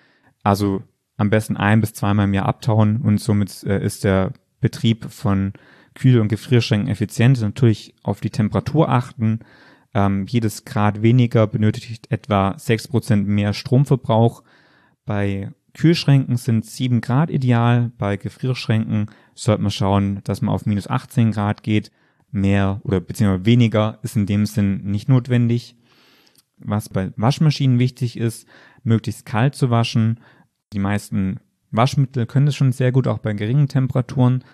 Also 0.44 0.82
am 1.16 1.30
besten 1.30 1.56
ein 1.56 1.80
bis 1.80 1.94
zweimal 1.94 2.26
im 2.26 2.34
Jahr 2.34 2.46
abtauen 2.46 2.98
und 2.98 3.18
somit 3.18 3.64
äh, 3.64 3.84
ist 3.84 4.04
der 4.04 4.32
Betrieb 4.60 5.10
von 5.10 5.52
Kühl- 5.94 6.20
und 6.20 6.28
Gefrierschränken 6.28 6.88
effizient. 6.88 7.40
Natürlich 7.40 7.94
auf 8.02 8.20
die 8.20 8.30
Temperatur 8.30 8.88
achten. 8.88 9.40
Ähm, 9.94 10.26
jedes 10.28 10.64
Grad 10.64 11.02
weniger 11.02 11.46
benötigt 11.46 12.10
etwa 12.10 12.58
sechs 12.58 12.88
Prozent 12.88 13.26
mehr 13.28 13.52
Stromverbrauch. 13.52 14.42
Bei 15.04 15.52
Kühlschränken 15.72 16.36
sind 16.36 16.64
sieben 16.64 17.00
Grad 17.00 17.30
ideal. 17.30 17.92
Bei 17.98 18.16
Gefrierschränken 18.16 19.10
sollte 19.34 19.62
man 19.62 19.70
schauen, 19.70 20.20
dass 20.24 20.42
man 20.42 20.54
auf 20.54 20.66
minus 20.66 20.88
18 20.88 21.32
Grad 21.32 21.62
geht. 21.62 21.90
Mehr 22.30 22.80
oder 22.82 23.00
beziehungsweise 23.00 23.46
weniger 23.46 23.98
ist 24.02 24.16
in 24.16 24.26
dem 24.26 24.46
Sinn 24.46 24.82
nicht 24.84 25.08
notwendig. 25.08 25.76
Was 26.58 26.88
bei 26.88 27.12
Waschmaschinen 27.16 27.78
wichtig 27.78 28.16
ist, 28.16 28.48
möglichst 28.82 29.26
kalt 29.26 29.54
zu 29.54 29.70
waschen. 29.70 30.20
Die 30.74 30.80
meisten 30.80 31.38
Waschmittel 31.70 32.26
können 32.26 32.46
das 32.46 32.56
schon 32.56 32.72
sehr 32.72 32.92
gut, 32.92 33.06
auch 33.06 33.18
bei 33.18 33.32
geringen 33.32 33.68
Temperaturen. 33.68 34.44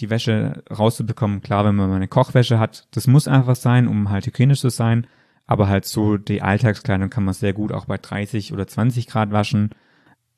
Die 0.00 0.10
Wäsche 0.10 0.62
rauszubekommen, 0.70 1.40
klar, 1.40 1.64
wenn 1.64 1.74
man 1.74 1.90
eine 1.90 2.08
Kochwäsche 2.08 2.58
hat, 2.58 2.86
das 2.90 3.06
muss 3.06 3.28
einfach 3.28 3.56
sein, 3.56 3.88
um 3.88 4.10
halt 4.10 4.26
hygienisch 4.26 4.60
zu 4.60 4.70
sein. 4.70 5.06
Aber 5.46 5.68
halt 5.68 5.84
so 5.84 6.16
die 6.16 6.42
Alltagskleidung 6.42 7.10
kann 7.10 7.24
man 7.24 7.34
sehr 7.34 7.52
gut 7.52 7.72
auch 7.72 7.86
bei 7.86 7.98
30 7.98 8.52
oder 8.52 8.66
20 8.66 9.06
Grad 9.08 9.32
waschen. 9.32 9.70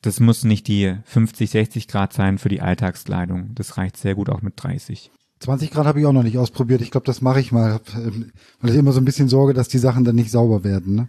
Das 0.00 0.20
muss 0.20 0.44
nicht 0.44 0.68
die 0.68 0.96
50, 1.04 1.50
60 1.50 1.86
Grad 1.86 2.12
sein 2.12 2.38
für 2.38 2.48
die 2.48 2.60
Alltagskleidung. 2.60 3.54
Das 3.54 3.76
reicht 3.76 3.96
sehr 3.96 4.14
gut 4.14 4.30
auch 4.30 4.42
mit 4.42 4.54
30. 4.56 5.10
20 5.40 5.70
Grad 5.70 5.86
habe 5.86 6.00
ich 6.00 6.06
auch 6.06 6.12
noch 6.12 6.22
nicht 6.22 6.38
ausprobiert. 6.38 6.80
Ich 6.80 6.90
glaube, 6.90 7.06
das 7.06 7.20
mache 7.20 7.40
ich 7.40 7.52
mal, 7.52 7.80
weil 8.60 8.70
ich 8.70 8.76
immer 8.76 8.92
so 8.92 9.00
ein 9.00 9.04
bisschen 9.04 9.28
sorge, 9.28 9.54
dass 9.54 9.68
die 9.68 9.78
Sachen 9.78 10.04
dann 10.04 10.14
nicht 10.14 10.30
sauber 10.30 10.64
werden. 10.64 10.94
Ne? 10.94 11.08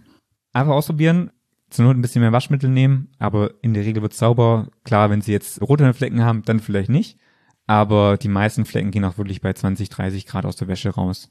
Einfach 0.52 0.74
ausprobieren, 0.74 1.30
zur 1.74 1.84
Not 1.84 1.96
ein 1.96 2.02
bisschen 2.02 2.22
mehr 2.22 2.32
Waschmittel 2.32 2.70
nehmen, 2.70 3.08
aber 3.18 3.54
in 3.62 3.74
der 3.74 3.84
Regel 3.84 4.02
wird 4.02 4.14
sauber. 4.14 4.68
Klar, 4.84 5.10
wenn 5.10 5.20
sie 5.20 5.32
jetzt 5.32 5.60
rote 5.60 5.92
Flecken 5.94 6.24
haben, 6.24 6.42
dann 6.42 6.60
vielleicht 6.60 6.90
nicht. 6.90 7.18
Aber 7.66 8.16
die 8.16 8.28
meisten 8.28 8.64
Flecken 8.64 8.90
gehen 8.90 9.04
auch 9.04 9.18
wirklich 9.18 9.40
bei 9.40 9.52
20, 9.52 9.88
30 9.88 10.26
Grad 10.26 10.44
aus 10.44 10.56
der 10.56 10.68
Wäsche 10.68 10.90
raus. 10.90 11.30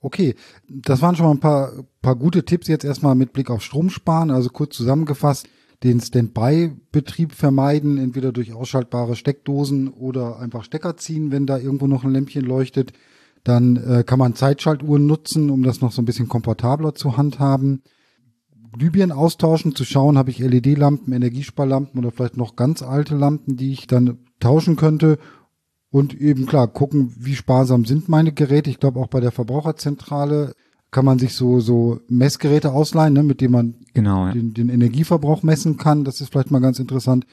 Okay, 0.00 0.34
das 0.68 1.00
waren 1.00 1.16
schon 1.16 1.26
mal 1.26 1.32
ein 1.32 1.40
paar, 1.40 1.72
paar 2.02 2.16
gute 2.16 2.44
Tipps 2.44 2.68
jetzt 2.68 2.84
erstmal 2.84 3.14
mit 3.14 3.32
Blick 3.32 3.50
auf 3.50 3.62
Stromsparen. 3.62 4.30
Also 4.30 4.50
kurz 4.50 4.76
zusammengefasst, 4.76 5.48
den 5.82 6.00
Standby-Betrieb 6.00 7.32
vermeiden, 7.32 7.98
entweder 7.98 8.32
durch 8.32 8.52
ausschaltbare 8.52 9.16
Steckdosen 9.16 9.88
oder 9.88 10.40
einfach 10.40 10.64
Stecker 10.64 10.96
ziehen, 10.96 11.30
wenn 11.30 11.46
da 11.46 11.58
irgendwo 11.58 11.86
noch 11.86 12.04
ein 12.04 12.12
Lämpchen 12.12 12.44
leuchtet. 12.44 12.92
Dann 13.44 13.76
äh, 13.76 14.04
kann 14.04 14.18
man 14.18 14.34
Zeitschaltuhren 14.34 15.06
nutzen, 15.06 15.50
um 15.50 15.62
das 15.62 15.80
noch 15.80 15.92
so 15.92 16.02
ein 16.02 16.06
bisschen 16.06 16.28
komfortabler 16.28 16.94
zu 16.94 17.16
handhaben. 17.16 17.82
Glühbirnen 18.78 19.16
austauschen, 19.16 19.74
zu 19.74 19.84
schauen, 19.84 20.18
habe 20.18 20.30
ich 20.30 20.38
LED-Lampen, 20.38 21.12
Energiesparlampen 21.12 21.98
oder 21.98 22.10
vielleicht 22.10 22.36
noch 22.36 22.56
ganz 22.56 22.82
alte 22.82 23.16
Lampen, 23.16 23.56
die 23.56 23.72
ich 23.72 23.86
dann 23.86 24.18
tauschen 24.40 24.76
könnte. 24.76 25.18
Und 25.90 26.12
eben 26.20 26.46
klar, 26.46 26.66
gucken, 26.66 27.14
wie 27.16 27.36
sparsam 27.36 27.84
sind 27.84 28.08
meine 28.08 28.32
Geräte. 28.32 28.68
Ich 28.68 28.80
glaube, 28.80 28.98
auch 28.98 29.06
bei 29.06 29.20
der 29.20 29.30
Verbraucherzentrale 29.30 30.54
kann 30.90 31.04
man 31.04 31.18
sich 31.18 31.34
so, 31.34 31.60
so 31.60 32.00
Messgeräte 32.08 32.72
ausleihen, 32.72 33.14
ne, 33.14 33.22
mit 33.22 33.40
denen 33.40 33.52
man 33.52 33.74
Genau, 33.94 34.26
ja. 34.26 34.32
den, 34.32 34.54
den 34.54 34.68
Energieverbrauch 34.68 35.44
messen 35.44 35.76
kann. 35.76 36.04
Das 36.04 36.20
ist 36.20 36.32
vielleicht 36.32 36.50
mal 36.50 36.60
ganz 36.60 36.80
interessant. 36.80 37.26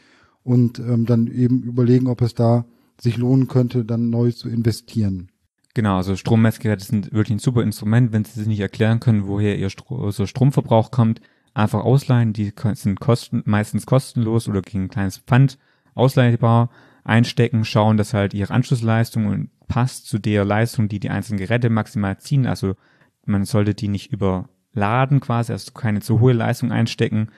Und 0.44 0.80
ähm, 0.80 1.06
dann 1.06 1.28
eben 1.28 1.64
überlegen, 1.64 2.08
ob 2.08 2.22
es 2.22 2.36
da 2.36 2.66
sich 3.00 3.18
lohnen 3.18 3.48
könnte, 3.48 3.84
dann 3.84 4.12
neu 4.12 4.32
zu 4.32 4.48
investieren. 4.48 5.31
Genau, 5.74 5.98
also 5.98 6.16
Strommessgeräte 6.16 6.84
sind 6.84 7.14
wirklich 7.14 7.38
ein 7.38 7.40
super 7.40 7.64
Instrument, 7.64 8.12
wenn 8.12 8.26
Sie 8.26 8.40
sich 8.40 8.48
nicht 8.48 8.60
erklären 8.60 9.00
können, 9.00 9.28
woher 9.28 9.58
Ihr 9.58 9.70
Stro 9.70 10.12
so 10.12 10.26
Stromverbrauch 10.26 10.92
kommt. 10.92 11.22
Einfach 11.54 11.82
ausleihen, 11.84 12.34
die 12.34 12.54
sind 12.74 13.00
kosten, 13.00 13.44
meistens 13.46 13.86
kostenlos 13.86 14.48
oder 14.48 14.62
gegen 14.62 14.86
ein 14.86 14.90
kleines 14.90 15.18
Pfand 15.18 15.58
ausleihbar, 15.96 16.70
einstecken, 17.04 17.66
schauen, 17.66 17.98
dass 17.98 18.14
halt 18.14 18.34
Ihre 18.34 18.54
Anschlussleistung 18.54 19.50
passt 19.68 20.08
zu 20.08 20.20
der 20.20 20.46
Leistung, 20.46 20.88
die 20.88 21.00
die 21.00 21.10
einzelnen 21.10 21.40
Geräte 21.40 21.70
maximal 21.70 22.18
ziehen. 22.18 22.46
Also 22.46 22.76
man 23.26 23.46
sollte 23.46 23.74
die 23.74 23.88
nicht 23.88 24.12
überladen 24.12 25.20
quasi, 25.20 25.52
also 25.52 25.72
keine 25.72 26.02
zu 26.02 26.20
hohe 26.20 26.34
Leistung 26.34 26.72
einstecken. 26.72 27.30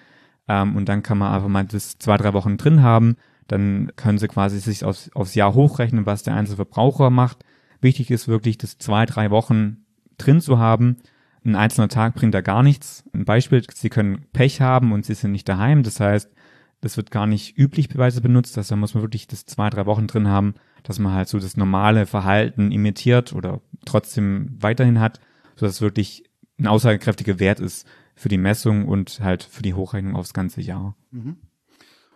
Ähm, 0.47 0.75
und 0.75 0.89
dann 0.89 1.03
kann 1.03 1.17
man 1.17 1.33
einfach 1.33 1.47
mal 1.47 1.65
das 1.65 1.97
zwei, 1.99 2.17
drei 2.17 2.33
Wochen 2.33 2.57
drin 2.57 2.81
haben. 2.81 3.15
Dann 3.47 3.91
können 3.95 4.17
Sie 4.17 4.27
quasi 4.27 4.59
sich 4.59 4.83
aufs, 4.83 5.11
aufs 5.13 5.35
Jahr 5.35 5.53
hochrechnen, 5.53 6.05
was 6.05 6.23
der 6.23 6.35
einzelne 6.35 6.57
Verbraucher 6.57 7.09
macht. 7.09 7.43
Wichtig 7.83 8.09
ist 8.11 8.27
wirklich, 8.27 8.57
das 8.57 8.77
zwei, 8.77 9.05
drei 9.05 9.29
Wochen 9.29 9.85
drin 10.17 10.41
zu 10.41 10.57
haben. 10.57 10.97
Ein 11.45 11.55
einzelner 11.55 11.89
Tag 11.89 12.15
bringt 12.15 12.33
da 12.33 12.41
gar 12.41 12.63
nichts. 12.63 13.03
Ein 13.13 13.25
Beispiel, 13.25 13.61
Sie 13.73 13.89
können 13.89 14.25
Pech 14.31 14.61
haben 14.61 14.93
und 14.93 15.05
Sie 15.05 15.13
sind 15.13 15.33
nicht 15.33 15.49
daheim. 15.49 15.83
Das 15.83 15.99
heißt, 15.99 16.31
das 16.79 16.97
wird 16.97 17.11
gar 17.11 17.27
nicht 17.27 17.57
üblicherweise 17.57 18.21
benutzt. 18.21 18.57
Also 18.57 18.75
da 18.75 18.75
muss 18.77 18.93
man 18.93 19.03
wirklich 19.03 19.27
das 19.27 19.45
zwei, 19.45 19.69
drei 19.69 19.85
Wochen 19.85 20.07
drin 20.07 20.27
haben, 20.27 20.53
dass 20.83 20.99
man 20.99 21.13
halt 21.13 21.27
so 21.27 21.39
das 21.39 21.57
normale 21.57 22.05
Verhalten 22.05 22.71
imitiert 22.71 23.33
oder 23.33 23.61
trotzdem 23.85 24.57
weiterhin 24.59 24.99
hat, 24.99 25.19
sodass 25.55 25.75
es 25.75 25.81
wirklich 25.81 26.23
ein 26.59 26.67
aussagekräftiger 26.67 27.39
Wert 27.39 27.59
ist 27.59 27.87
für 28.15 28.29
die 28.29 28.37
Messung 28.37 28.87
und 28.87 29.19
halt 29.21 29.43
für 29.43 29.63
die 29.63 29.73
Hochrechnung 29.73 30.15
aufs 30.15 30.33
ganze 30.33 30.61
Jahr. 30.61 30.95
Mhm. 31.11 31.37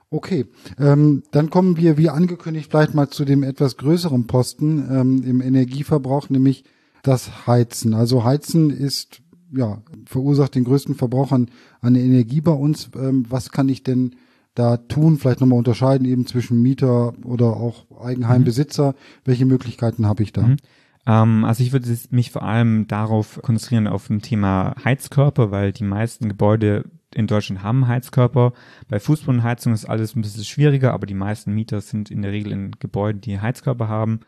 Okay, 0.09 0.45
ähm, 0.79 1.23
dann 1.31 1.49
kommen 1.49 1.75
wir 1.75 1.97
wie 1.97 2.09
angekündigt 2.09 2.69
vielleicht 2.69 2.93
mal 2.93 3.09
zu 3.09 3.25
dem 3.25 3.43
etwas 3.43 3.75
größeren 3.75 4.25
Posten 4.25 4.87
ähm, 4.89 5.23
im 5.23 5.41
Energieverbrauch, 5.41 6.29
nämlich 6.29 6.63
das 7.03 7.45
Heizen. 7.45 7.93
Also 7.93 8.23
Heizen 8.23 8.69
ist 8.69 9.21
ja 9.51 9.81
verursacht 10.05 10.55
den 10.55 10.63
größten 10.63 10.95
Verbrauch 10.95 11.31
an, 11.31 11.49
an 11.81 11.95
Energie 11.95 12.41
bei 12.41 12.51
uns. 12.51 12.89
Ähm, 12.95 13.25
was 13.29 13.51
kann 13.51 13.67
ich 13.67 13.83
denn 13.83 14.15
da 14.55 14.77
tun? 14.77 15.17
Vielleicht 15.17 15.41
nochmal 15.41 15.59
unterscheiden 15.59 16.07
eben 16.07 16.25
zwischen 16.25 16.61
Mieter 16.61 17.13
oder 17.23 17.57
auch 17.57 17.85
Eigenheimbesitzer. 18.01 18.89
Mhm. 18.89 18.95
Welche 19.25 19.45
Möglichkeiten 19.45 20.05
habe 20.05 20.23
ich 20.23 20.31
da? 20.31 20.43
Mhm. 20.43 20.57
Ähm, 21.05 21.45
also 21.45 21.63
ich 21.63 21.73
würde 21.73 21.97
mich 22.11 22.31
vor 22.31 22.43
allem 22.43 22.87
darauf 22.87 23.39
konzentrieren 23.41 23.87
auf 23.87 24.09
ein 24.09 24.21
Thema 24.21 24.75
Heizkörper, 24.83 25.51
weil 25.51 25.71
die 25.71 25.83
meisten 25.83 26.29
Gebäude 26.29 26.85
in 27.17 27.25
Deutschland 27.25 27.63
haben 27.63 27.87
Heizkörper. 27.87 28.53
Bei 28.87 28.99
Fußbodenheizung 28.99 29.73
ist 29.73 29.85
alles 29.85 30.15
ein 30.15 30.21
bisschen 30.21 30.43
schwieriger, 30.43 30.93
aber 30.93 31.07
die 31.07 31.15
meisten 31.15 31.51
Mieter 31.51 31.81
sind 31.81 32.11
in 32.11 32.21
der 32.21 32.31
Regel 32.31 32.51
in 32.51 32.71
Gebäuden, 32.77 33.21
die 33.21 33.39
Heizkörper 33.39 33.87
haben. 33.87 34.19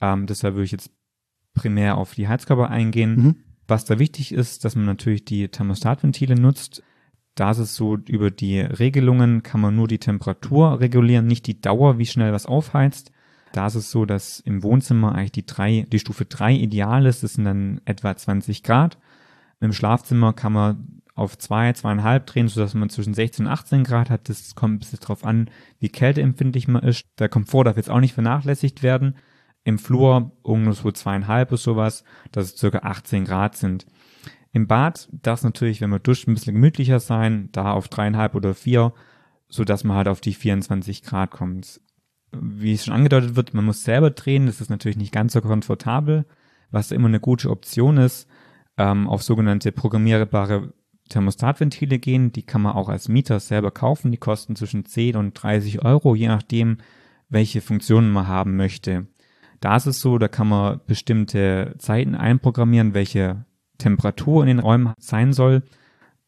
Ähm, 0.00 0.26
deshalb 0.26 0.54
würde 0.54 0.66
ich 0.66 0.70
jetzt 0.70 0.92
primär 1.54 1.98
auf 1.98 2.14
die 2.14 2.28
Heizkörper 2.28 2.70
eingehen. 2.70 3.16
Mhm. 3.16 3.36
Was 3.66 3.84
da 3.84 3.98
wichtig 3.98 4.32
ist, 4.32 4.64
dass 4.64 4.76
man 4.76 4.84
natürlich 4.84 5.24
die 5.24 5.48
Thermostatventile 5.48 6.36
nutzt. 6.36 6.84
Da 7.34 7.50
ist 7.50 7.58
es 7.58 7.74
so, 7.74 7.96
über 7.96 8.30
die 8.30 8.60
Regelungen 8.60 9.42
kann 9.42 9.60
man 9.60 9.74
nur 9.74 9.88
die 9.88 9.98
Temperatur 9.98 10.78
regulieren, 10.78 11.26
nicht 11.26 11.48
die 11.48 11.60
Dauer, 11.60 11.98
wie 11.98 12.06
schnell 12.06 12.32
was 12.32 12.46
aufheizt. 12.46 13.10
Da 13.52 13.66
ist 13.66 13.74
es 13.74 13.90
so, 13.90 14.06
dass 14.06 14.38
im 14.38 14.62
Wohnzimmer 14.62 15.16
eigentlich 15.16 15.32
die 15.32 15.46
drei, 15.46 15.84
die 15.90 15.98
Stufe 15.98 16.26
drei 16.26 16.52
ideal 16.52 17.06
ist. 17.06 17.24
Das 17.24 17.34
sind 17.34 17.44
dann 17.44 17.80
etwa 17.86 18.16
20 18.16 18.62
Grad. 18.62 18.98
Im 19.60 19.72
Schlafzimmer 19.72 20.32
kann 20.32 20.52
man 20.52 21.02
auf 21.16 21.38
zwei, 21.38 21.72
zweieinhalb 21.72 22.26
drehen, 22.26 22.46
sodass 22.46 22.74
man 22.74 22.90
zwischen 22.90 23.14
16 23.14 23.46
und 23.46 23.52
18 23.52 23.84
Grad 23.84 24.10
hat. 24.10 24.28
Das 24.28 24.54
kommt 24.54 24.74
ein 24.74 24.78
bisschen 24.80 25.00
drauf 25.00 25.24
an, 25.24 25.50
wie 25.80 25.88
kälteempfindlich 25.88 26.68
man 26.68 26.82
ist. 26.82 27.06
Der 27.18 27.30
Komfort 27.30 27.64
darf 27.64 27.78
jetzt 27.78 27.90
auch 27.90 28.00
nicht 28.00 28.12
vernachlässigt 28.12 28.82
werden. 28.82 29.16
Im 29.64 29.78
Flur 29.78 30.32
irgendwo 30.44 30.92
zweieinhalb 30.92 31.48
oder 31.48 31.56
sowas, 31.56 32.04
dass 32.32 32.52
es 32.52 32.58
circa 32.58 32.80
18 32.80 33.24
Grad 33.24 33.56
sind. 33.56 33.86
Im 34.52 34.66
Bad 34.66 35.08
darf 35.10 35.40
es 35.40 35.44
natürlich, 35.44 35.80
wenn 35.80 35.90
man 35.90 36.02
duscht, 36.02 36.28
ein 36.28 36.34
bisschen 36.34 36.54
gemütlicher 36.54 37.00
sein, 37.00 37.48
da 37.52 37.72
auf 37.72 37.88
dreieinhalb 37.88 38.34
oder 38.34 38.54
vier, 38.54 38.92
so 39.48 39.64
dass 39.64 39.84
man 39.84 39.96
halt 39.96 40.08
auf 40.08 40.20
die 40.20 40.34
24 40.34 41.02
Grad 41.02 41.30
kommt. 41.30 41.80
Wie 42.30 42.74
es 42.74 42.84
schon 42.84 42.94
angedeutet 42.94 43.36
wird, 43.36 43.54
man 43.54 43.64
muss 43.64 43.84
selber 43.84 44.10
drehen, 44.10 44.46
das 44.46 44.60
ist 44.60 44.68
natürlich 44.68 44.98
nicht 44.98 45.12
ganz 45.12 45.32
so 45.32 45.40
komfortabel, 45.40 46.26
was 46.70 46.90
immer 46.90 47.08
eine 47.08 47.20
gute 47.20 47.48
Option 47.50 47.96
ist, 47.96 48.28
ähm, 48.76 49.08
auf 49.08 49.22
sogenannte 49.22 49.72
programmierbare 49.72 50.74
Thermostatventile 51.08 51.98
gehen. 51.98 52.32
Die 52.32 52.42
kann 52.42 52.62
man 52.62 52.74
auch 52.74 52.88
als 52.88 53.08
Mieter 53.08 53.40
selber 53.40 53.70
kaufen. 53.70 54.12
Die 54.12 54.18
kosten 54.18 54.56
zwischen 54.56 54.84
10 54.84 55.16
und 55.16 55.34
30 55.34 55.84
Euro, 55.84 56.14
je 56.14 56.28
nachdem, 56.28 56.78
welche 57.28 57.60
Funktionen 57.60 58.10
man 58.10 58.28
haben 58.28 58.56
möchte. 58.56 59.06
Da 59.60 59.76
ist 59.76 59.86
es 59.86 60.00
so, 60.00 60.18
da 60.18 60.28
kann 60.28 60.48
man 60.48 60.80
bestimmte 60.86 61.74
Zeiten 61.78 62.14
einprogrammieren, 62.14 62.94
welche 62.94 63.44
Temperatur 63.78 64.42
in 64.42 64.48
den 64.48 64.58
Räumen 64.58 64.92
sein 64.98 65.32
soll. 65.32 65.62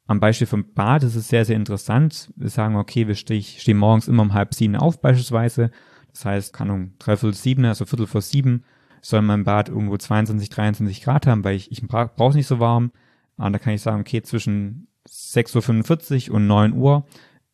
Am 0.07 0.21
Beispiel 0.21 0.47
vom 0.47 0.73
Bad 0.73 1.03
ist 1.03 1.17
es 1.17 1.29
sehr, 1.29 1.45
sehr 1.45 1.57
interessant. 1.57 2.33
Wir 2.37 2.49
sagen, 2.49 2.77
okay, 2.77 3.07
wir 3.07 3.15
stehen, 3.15 3.77
morgens 3.77 4.09
immer 4.09 4.23
um 4.23 4.33
halb 4.33 4.55
sieben 4.55 4.77
auf 4.77 5.01
beispielsweise. 5.01 5.71
Das 6.13 6.25
heißt, 6.25 6.53
kann 6.55 6.71
um 6.71 6.95
dreiviertel 6.99 7.35
sieben, 7.35 7.65
also 7.67 7.85
viertel 7.85 8.07
vor 8.07 8.23
sieben, 8.23 8.65
soll 9.03 9.23
mein 9.23 9.45
Bad 9.45 9.69
irgendwo 9.69 9.97
22, 9.97 10.49
23 10.49 11.03
Grad 11.03 11.27
haben, 11.27 11.45
weil 11.45 11.57
ich, 11.57 11.71
ich 11.71 11.87
brauche 11.87 12.31
es 12.31 12.35
nicht 12.35 12.47
so 12.47 12.59
warm. 12.59 12.91
Und 13.39 13.53
da 13.53 13.59
kann 13.59 13.73
ich 13.73 13.83
sagen, 13.83 14.01
okay, 14.01 14.23
zwischen 14.23 14.89
6.45 15.09 16.31
Uhr 16.31 16.37
und 16.37 16.47
9 16.47 16.73
Uhr 16.75 17.07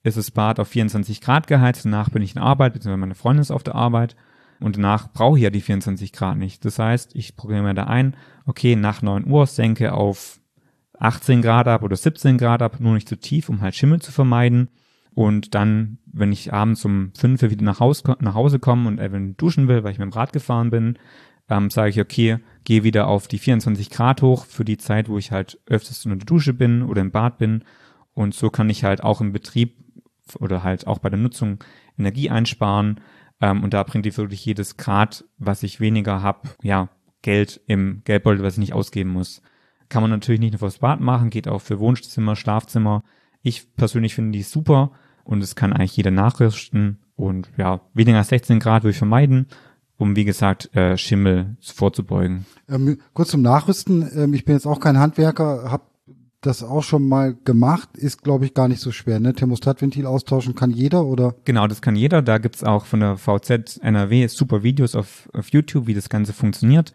ist 0.03 0.17
das 0.17 0.31
Bad 0.31 0.61
auf 0.61 0.69
24 0.69 1.21
Grad 1.21 1.47
geheizt. 1.47 1.85
Danach 1.85 2.11
bin 2.11 2.23
ich 2.23 2.35
in 2.35 2.43
Arbeit, 2.43 2.73
beziehungsweise 2.73 3.01
meine 3.01 3.15
Freundin 3.15 3.43
ist 3.43 3.51
auf 3.51 3.63
der 3.63 3.75
Arbeit. 3.75 4.17
Und 4.61 4.77
danach 4.77 5.13
brauche 5.13 5.39
ich 5.39 5.45
ja 5.45 5.51
die 5.51 5.61
24 5.61 6.13
Grad 6.13 6.37
nicht. 6.37 6.65
Das 6.65 6.79
heißt, 6.79 7.15
ich 7.15 7.37
programmiere 7.37 7.75
da 7.75 7.85
ein, 7.85 8.17
okay, 8.47 8.77
nach 8.77 9.03
9 9.03 9.27
Uhr 9.27 9.47
senke 9.47 9.93
auf 9.93 10.41
18 10.99 11.43
Grad 11.43 11.69
ab 11.69 11.83
oder 11.83 11.97
17 11.97 12.39
Grad 12.39 12.63
ab, 12.63 12.81
nur 12.81 12.95
nicht 12.95 13.09
zu 13.09 13.17
tief, 13.19 13.49
um 13.49 13.61
halt 13.61 13.75
Schimmel 13.75 14.01
zu 14.01 14.13
vermeiden. 14.13 14.69
Und 15.15 15.55
dann, 15.55 15.99
wenn 16.07 16.33
ich 16.33 16.53
abends 16.53 16.85
um 16.85 17.13
5 17.17 17.43
Uhr 17.43 17.51
wieder 17.51 17.65
nach, 17.65 17.81
Haus, 17.81 18.03
nach 18.21 18.35
Hause 18.35 18.59
komme 18.59 18.89
und 18.89 19.01
eben 19.01 19.37
duschen 19.37 19.69
will, 19.69 19.85
weil 19.85 19.93
ich 19.93 19.99
mit 19.99 20.11
dem 20.11 20.13
Rad 20.13 20.33
gefahren 20.33 20.71
bin, 20.71 20.99
ähm, 21.49 21.71
sage 21.71 21.91
ich, 21.91 22.01
okay, 22.01 22.39
gehe 22.65 22.85
wieder 22.85 23.07
auf 23.09 23.29
die 23.29 23.39
24 23.39 23.91
Grad 23.91 24.23
hoch 24.23 24.47
für 24.47 24.65
die 24.65 24.79
Zeit, 24.79 25.09
wo 25.09 25.19
ich 25.19 25.31
halt 25.31 25.61
öfters 25.67 26.05
in 26.05 26.19
der 26.19 26.27
Dusche 26.27 26.55
bin 26.55 26.83
oder 26.83 27.03
im 27.03 27.11
Bad 27.11 27.39
bin. 27.39 27.65
Und 28.15 28.35
so 28.35 28.51
kann 28.51 28.71
ich 28.71 28.85
halt 28.85 29.03
auch 29.03 29.21
im 29.21 29.33
Betrieb 29.33 29.77
oder 30.39 30.63
halt 30.63 30.87
auch 30.87 30.99
bei 30.99 31.11
der 31.11 31.19
Nutzung 31.19 31.63
Energie 31.99 32.31
einsparen. 32.31 33.01
Ähm, 33.41 33.63
und 33.63 33.75
da 33.75 33.83
bringt 33.83 34.07
die 34.07 34.17
wirklich 34.17 34.45
jedes 34.45 34.77
Grad, 34.77 35.25
was 35.39 35.63
ich 35.63 35.81
weniger 35.81 36.23
hab, 36.23 36.57
ja, 36.63 36.89
Geld 37.23 37.61
im 37.67 38.03
Geldbeutel, 38.05 38.43
was 38.43 38.55
ich 38.55 38.61
nicht 38.61 38.75
ausgeben 38.75 39.11
muss. 39.11 39.43
Kann 39.89 40.03
man 40.03 40.11
natürlich 40.11 40.41
nicht 40.41 40.53
nur 40.53 40.59
fürs 40.59 40.79
Bad 40.79 41.01
machen, 41.01 41.31
geht 41.31 41.49
auch 41.49 41.61
für 41.61 41.79
Wohnzimmer, 41.79 42.37
Schlafzimmer. 42.37 43.03
Ich 43.43 43.75
persönlich 43.77 44.15
finde 44.15 44.33
die 44.33 44.43
super 44.43 44.93
und 45.25 45.43
es 45.43 45.57
kann 45.57 45.73
eigentlich 45.73 45.97
jeder 45.97 46.11
nachrüsten. 46.11 47.01
Und 47.17 47.51
ja, 47.57 47.81
weniger 47.93 48.19
als 48.19 48.29
16 48.29 48.61
Grad 48.61 48.83
würde 48.83 48.93
ich 48.93 48.99
vermeiden 48.99 49.47
um 49.97 50.17
wie 50.17 50.25
gesagt 50.25 50.75
äh, 50.75 50.97
Schimmel 50.97 51.57
vorzubeugen. 51.61 52.47
Ähm, 52.69 52.99
kurz 53.13 53.31
zum 53.31 53.43
Nachrüsten. 53.43 54.09
Ähm, 54.15 54.35
ich 54.35 54.45
bin 54.45 54.55
jetzt 54.55 54.67
auch 54.67 54.81
kein 54.81 54.99
Handwerker, 54.99 55.71
habe 55.71 55.85
das 56.41 56.63
auch 56.63 56.83
schon 56.83 57.09
mal 57.09 57.35
gemacht, 57.45 57.97
ist 57.97 58.23
glaube 58.23 58.45
ich 58.45 58.55
gar 58.55 58.69
nicht 58.69 58.81
so 58.81 58.93
schwer. 58.93 59.19
Ne? 59.19 59.33
Thermostatventil 59.33 60.07
austauschen 60.07 60.55
kann 60.55 60.71
jeder 60.71 61.05
oder? 61.07 61.35
Genau, 61.45 61.67
das 61.67 61.81
kann 61.81 61.97
jeder. 61.97 62.23
Da 62.23 62.39
gibt's 62.39 62.63
auch 62.63 62.85
von 62.85 63.01
der 63.01 63.17
VZ 63.17 63.81
NRW 63.83 64.27
super 64.27 64.63
Videos 64.63 64.95
auf, 64.95 65.29
auf 65.33 65.49
YouTube, 65.51 65.87
wie 65.87 65.95
das 65.95 66.09
Ganze 66.09 66.33
funktioniert. 66.33 66.93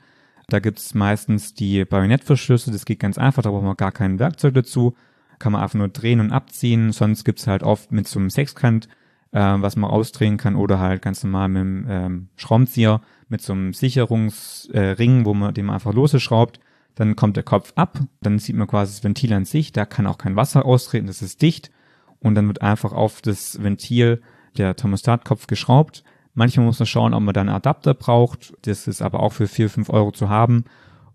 Da 0.50 0.60
gibt's 0.60 0.94
meistens 0.94 1.53
die 1.53 1.86
Bajonettverschlüsse, 1.86 2.72
das 2.72 2.86
geht 2.86 3.00
ganz 3.00 3.18
einfach, 3.18 3.44
da 3.44 3.51
braucht 3.51 3.63
man 3.63 3.77
gar 3.77 3.91
kein 3.91 4.20
Werkzeug 4.20 4.53
dazu. 4.56 4.96
Kann 5.38 5.53
man 5.53 5.62
einfach 5.62 5.77
nur 5.77 5.88
drehen 5.88 6.20
und 6.20 6.32
abziehen. 6.32 6.91
Sonst 6.91 7.24
gibt's 7.24 7.48
halt 7.48 7.63
oft 7.63 7.91
mit 7.91 8.08
so 8.08 8.20
einem 8.20 8.29
Sechskant 8.29 8.89
äh, 9.31 9.39
was 9.39 9.75
man 9.75 9.89
ausdrehen 9.89 10.38
kann 10.38 10.55
oder 10.55 10.79
halt 10.79 11.01
ganz 11.01 11.24
normal 11.24 11.50
mit 11.50 11.62
dem 11.62 11.86
ähm, 11.89 12.29
Schraubenzieher 12.36 13.01
mit 13.27 13.41
so 13.41 13.53
einem 13.53 13.74
Sicherungsring, 13.74 15.21
äh, 15.21 15.25
wo 15.25 15.33
man 15.33 15.53
dem 15.53 15.69
einfach 15.69 15.93
lose 15.93 16.19
schraubt. 16.19 16.59
Dann 16.95 17.15
kommt 17.15 17.38
der 17.38 17.43
Kopf 17.43 17.71
ab, 17.75 18.00
dann 18.21 18.39
sieht 18.39 18.55
man 18.55 18.67
quasi 18.67 18.93
das 18.93 19.03
Ventil 19.03 19.31
an 19.33 19.45
sich, 19.45 19.71
da 19.71 19.86
kann 19.86 20.07
auch 20.07 20.17
kein 20.17 20.36
Wasser 20.36 20.65
austreten, 20.65 21.07
das 21.07 21.21
ist 21.21 21.41
dicht 21.41 21.71
und 22.19 22.36
dann 22.36 22.48
wird 22.48 22.62
einfach 22.62 22.91
auf 22.91 23.21
das 23.21 23.62
Ventil 23.63 24.21
der 24.57 24.75
Thermostatkopf 24.75 25.48
geschraubt. 25.48 26.03
Manchmal 26.33 26.65
muss 26.65 26.79
man 26.79 26.86
schauen, 26.86 27.13
ob 27.13 27.24
man 27.24 27.33
dann 27.33 27.50
einen 27.50 27.55
Adapter 27.55 27.93
braucht. 27.93 28.53
Das 28.62 28.88
ist 28.88 29.01
aber 29.01 29.21
auch 29.21 29.33
für 29.33 29.48
vier 29.48 29.69
fünf 29.69 29.89
Euro 29.89 30.12
zu 30.12 30.29
haben. 30.29 30.65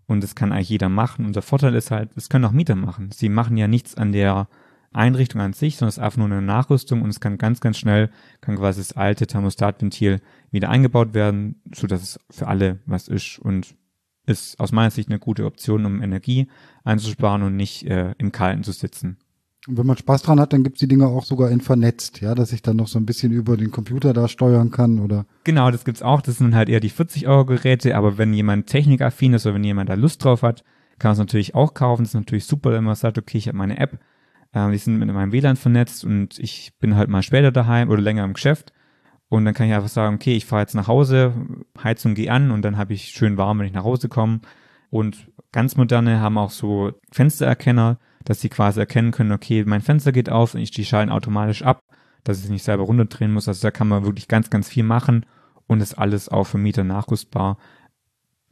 Und 0.07 0.23
das 0.23 0.35
kann 0.35 0.51
eigentlich 0.51 0.69
jeder 0.69 0.89
machen. 0.89 1.25
Und 1.25 1.35
der 1.35 1.41
Vorteil 1.41 1.73
ist 1.73 1.91
halt, 1.91 2.15
das 2.15 2.29
können 2.29 2.45
auch 2.45 2.51
Mieter 2.51 2.75
machen. 2.75 3.09
Sie 3.11 3.29
machen 3.29 3.57
ja 3.57 3.67
nichts 3.67 3.95
an 3.95 4.11
der 4.11 4.47
Einrichtung 4.95 5.41
an 5.41 5.53
sich, 5.53 5.77
sondern 5.77 5.89
es 5.89 5.97
ist 5.97 6.03
einfach 6.03 6.17
nur 6.17 6.27
eine 6.27 6.41
Nachrüstung 6.41 7.01
und 7.01 7.09
es 7.09 7.19
kann 7.19 7.37
ganz, 7.37 7.59
ganz 7.59 7.77
schnell, 7.77 8.09
kann 8.41 8.57
quasi 8.57 8.79
das 8.79 8.93
alte 8.93 9.27
Thermostatventil 9.27 10.21
wieder 10.51 10.69
eingebaut 10.69 11.13
werden, 11.13 11.61
so 11.73 11.87
dass 11.87 12.01
es 12.01 12.19
für 12.29 12.47
alle 12.47 12.79
was 12.85 13.07
ist 13.07 13.39
und 13.39 13.75
ist 14.25 14.59
aus 14.59 14.71
meiner 14.71 14.91
Sicht 14.91 15.09
eine 15.09 15.19
gute 15.19 15.45
Option, 15.45 15.85
um 15.85 16.01
Energie 16.01 16.47
einzusparen 16.83 17.43
und 17.43 17.55
nicht 17.55 17.85
äh, 17.85 18.15
im 18.17 18.31
Kalten 18.31 18.63
zu 18.63 18.71
sitzen. 18.71 19.17
Und 19.67 19.77
wenn 19.77 19.87
man 19.87 19.97
Spaß 19.97 20.21
dran 20.21 20.39
hat, 20.39 20.53
dann 20.53 20.63
gibt's 20.63 20.79
die 20.79 20.87
Dinge 20.87 21.07
auch 21.07 21.23
sogar 21.23 21.49
in 21.49 21.59
vernetzt, 21.59 22.21
ja, 22.21 22.35
dass 22.35 22.51
ich 22.51 22.61
dann 22.61 22.77
noch 22.77 22.87
so 22.87 22.99
ein 22.99 23.05
bisschen 23.05 23.31
über 23.31 23.57
den 23.57 23.71
Computer 23.71 24.13
da 24.13 24.27
steuern 24.27 24.69
kann 24.69 24.99
oder. 24.99 25.25
Genau, 25.43 25.71
das 25.71 25.85
gibt's 25.85 26.03
auch. 26.03 26.21
Das 26.21 26.37
sind 26.37 26.53
halt 26.53 26.69
eher 26.69 26.79
die 26.79 26.89
40 26.89 27.27
Euro 27.27 27.45
Geräte, 27.45 27.95
aber 27.95 28.17
wenn 28.17 28.33
jemand 28.33 28.67
technikaffin 28.67 29.33
ist 29.33 29.45
oder 29.45 29.55
wenn 29.55 29.63
jemand 29.63 29.89
da 29.89 29.95
Lust 29.95 30.23
drauf 30.23 30.43
hat, 30.43 30.63
kann 30.99 31.09
man 31.09 31.13
es 31.13 31.19
natürlich 31.19 31.55
auch 31.55 31.73
kaufen. 31.73 32.03
Das 32.03 32.11
ist 32.11 32.15
natürlich 32.15 32.45
super, 32.45 32.71
wenn 32.71 32.83
man 32.83 32.95
sagt, 32.95 33.17
okay, 33.17 33.37
ich 33.37 33.47
habe 33.47 33.57
meine 33.57 33.79
App, 33.79 33.99
äh, 34.55 34.71
die 34.71 34.77
sind 34.77 34.97
mit 34.97 35.13
meinem 35.13 35.31
WLAN 35.31 35.57
vernetzt 35.57 36.03
und 36.03 36.39
ich 36.39 36.73
bin 36.79 36.95
halt 36.95 37.09
mal 37.09 37.21
später 37.21 37.51
daheim 37.51 37.89
oder 37.89 38.01
länger 38.01 38.23
im 38.23 38.33
Geschäft. 38.33 38.73
Und 39.27 39.45
dann 39.45 39.53
kann 39.53 39.67
ich 39.67 39.73
einfach 39.73 39.89
sagen, 39.89 40.15
okay, 40.15 40.35
ich 40.35 40.45
fahre 40.45 40.61
jetzt 40.61 40.75
nach 40.75 40.87
Hause, 40.87 41.33
Heizung 41.83 42.15
geht 42.15 42.29
an 42.29 42.51
und 42.51 42.61
dann 42.61 42.77
habe 42.77 42.93
ich 42.93 43.07
schön 43.09 43.37
warm, 43.37 43.59
wenn 43.59 43.65
ich 43.65 43.73
nach 43.73 43.83
Hause 43.83 44.07
komme. 44.07 44.39
Und 44.91 45.31
ganz 45.51 45.75
moderne 45.75 46.21
haben 46.21 46.37
auch 46.37 46.51
so 46.51 46.93
Fenstererkenner, 47.11 47.97
dass 48.23 48.41
sie 48.41 48.49
quasi 48.49 48.79
erkennen 48.79 49.11
können, 49.11 49.31
okay, 49.31 49.63
mein 49.65 49.81
Fenster 49.81 50.11
geht 50.11 50.29
auf 50.29 50.53
und 50.53 50.61
ich 50.61 50.71
die 50.71 50.85
schalten 50.85 51.11
automatisch 51.11 51.63
ab. 51.63 51.81
dass 52.23 52.43
ich 52.43 52.49
nicht 52.49 52.63
selber 52.63 52.83
runterdrehen 52.83 53.31
muss. 53.31 53.47
Also 53.47 53.61
da 53.61 53.71
kann 53.71 53.87
man 53.87 54.03
wirklich 54.03 54.27
ganz, 54.27 54.49
ganz 54.49 54.67
viel 54.67 54.83
machen 54.83 55.27
und 55.67 55.79
ist 55.81 55.93
alles 55.93 56.27
auch 56.27 56.45
für 56.45 56.57
Mieter 56.57 56.83
nachrüstbar. 56.83 57.57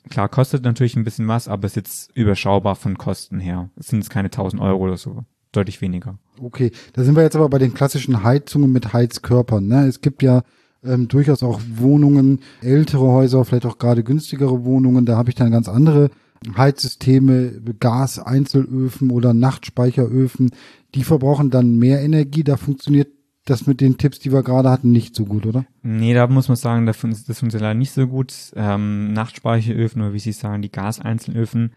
Klar, 0.09 0.29
kostet 0.29 0.63
natürlich 0.63 0.95
ein 0.95 1.03
bisschen 1.03 1.27
was, 1.27 1.47
aber 1.47 1.65
ist 1.65 1.75
jetzt 1.75 2.15
überschaubar 2.15 2.75
von 2.75 2.97
Kosten 2.99 3.39
her. 3.39 3.69
Es 3.75 3.87
sind 3.87 3.99
jetzt 3.99 4.09
keine 4.11 4.27
1000 4.27 4.61
Euro 4.61 4.77
oder 4.83 4.97
so. 4.97 5.25
Deutlich 5.53 5.81
weniger. 5.81 6.17
Okay, 6.41 6.71
da 6.93 7.03
sind 7.03 7.15
wir 7.15 7.23
jetzt 7.23 7.35
aber 7.35 7.47
bei 7.47 7.59
den 7.59 7.73
klassischen 7.73 8.23
Heizungen 8.23 8.71
mit 8.71 8.91
Heizkörpern. 8.91 9.65
Ne? 9.65 9.85
Es 9.85 10.01
gibt 10.01 10.21
ja 10.21 10.41
ähm, 10.83 11.07
durchaus 11.07 11.43
auch 11.43 11.61
Wohnungen, 11.75 12.39
ältere 12.61 13.07
Häuser, 13.07 13.45
vielleicht 13.45 13.65
auch 13.65 13.77
gerade 13.77 14.03
günstigere 14.03 14.65
Wohnungen. 14.65 15.05
Da 15.05 15.15
habe 15.15 15.29
ich 15.29 15.35
dann 15.35 15.51
ganz 15.51 15.69
andere 15.69 16.09
Heizsysteme, 16.57 17.61
Gas-Einzelöfen 17.79 19.11
oder 19.11 19.33
Nachtspeicheröfen. 19.33 20.51
Die 20.95 21.03
verbrauchen 21.03 21.51
dann 21.51 21.77
mehr 21.77 22.01
Energie. 22.01 22.43
Da 22.43 22.57
funktioniert 22.57 23.09
das 23.45 23.67
mit 23.67 23.79
den 23.79 23.97
Tipps, 23.97 24.19
die 24.19 24.31
wir 24.31 24.43
gerade 24.43 24.69
hatten, 24.69 24.91
nicht 24.91 25.15
so 25.15 25.25
gut, 25.25 25.45
oder? 25.45 25.65
Nee, 25.81 26.13
da 26.13 26.27
muss 26.27 26.47
man 26.47 26.57
sagen, 26.57 26.85
das 26.85 26.97
funktioniert 26.97 27.53
leider 27.53 27.73
nicht 27.73 27.91
so 27.91 28.07
gut. 28.07 28.33
Ähm, 28.55 29.13
Nachtspeicheröfen 29.13 30.01
oder 30.01 30.13
wie 30.13 30.19
Sie 30.19 30.31
sagen, 30.31 30.61
die 30.61 30.71
Gaseinzelöfen, 30.71 31.73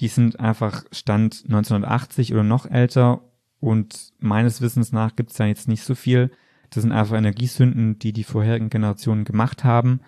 die 0.00 0.08
sind 0.08 0.40
einfach 0.40 0.84
Stand 0.92 1.42
1980 1.44 2.32
oder 2.32 2.42
noch 2.42 2.66
älter 2.66 3.22
und 3.60 4.12
meines 4.18 4.60
Wissens 4.60 4.92
nach 4.92 5.16
gibt 5.16 5.30
es 5.30 5.36
da 5.36 5.46
jetzt 5.46 5.68
nicht 5.68 5.82
so 5.82 5.94
viel. 5.94 6.30
Das 6.70 6.82
sind 6.82 6.92
einfach 6.92 7.16
Energiesünden, 7.16 7.98
die 7.98 8.12
die 8.12 8.24
vorherigen 8.24 8.68
Generationen 8.68 9.24
gemacht 9.24 9.64
haben. 9.64 10.00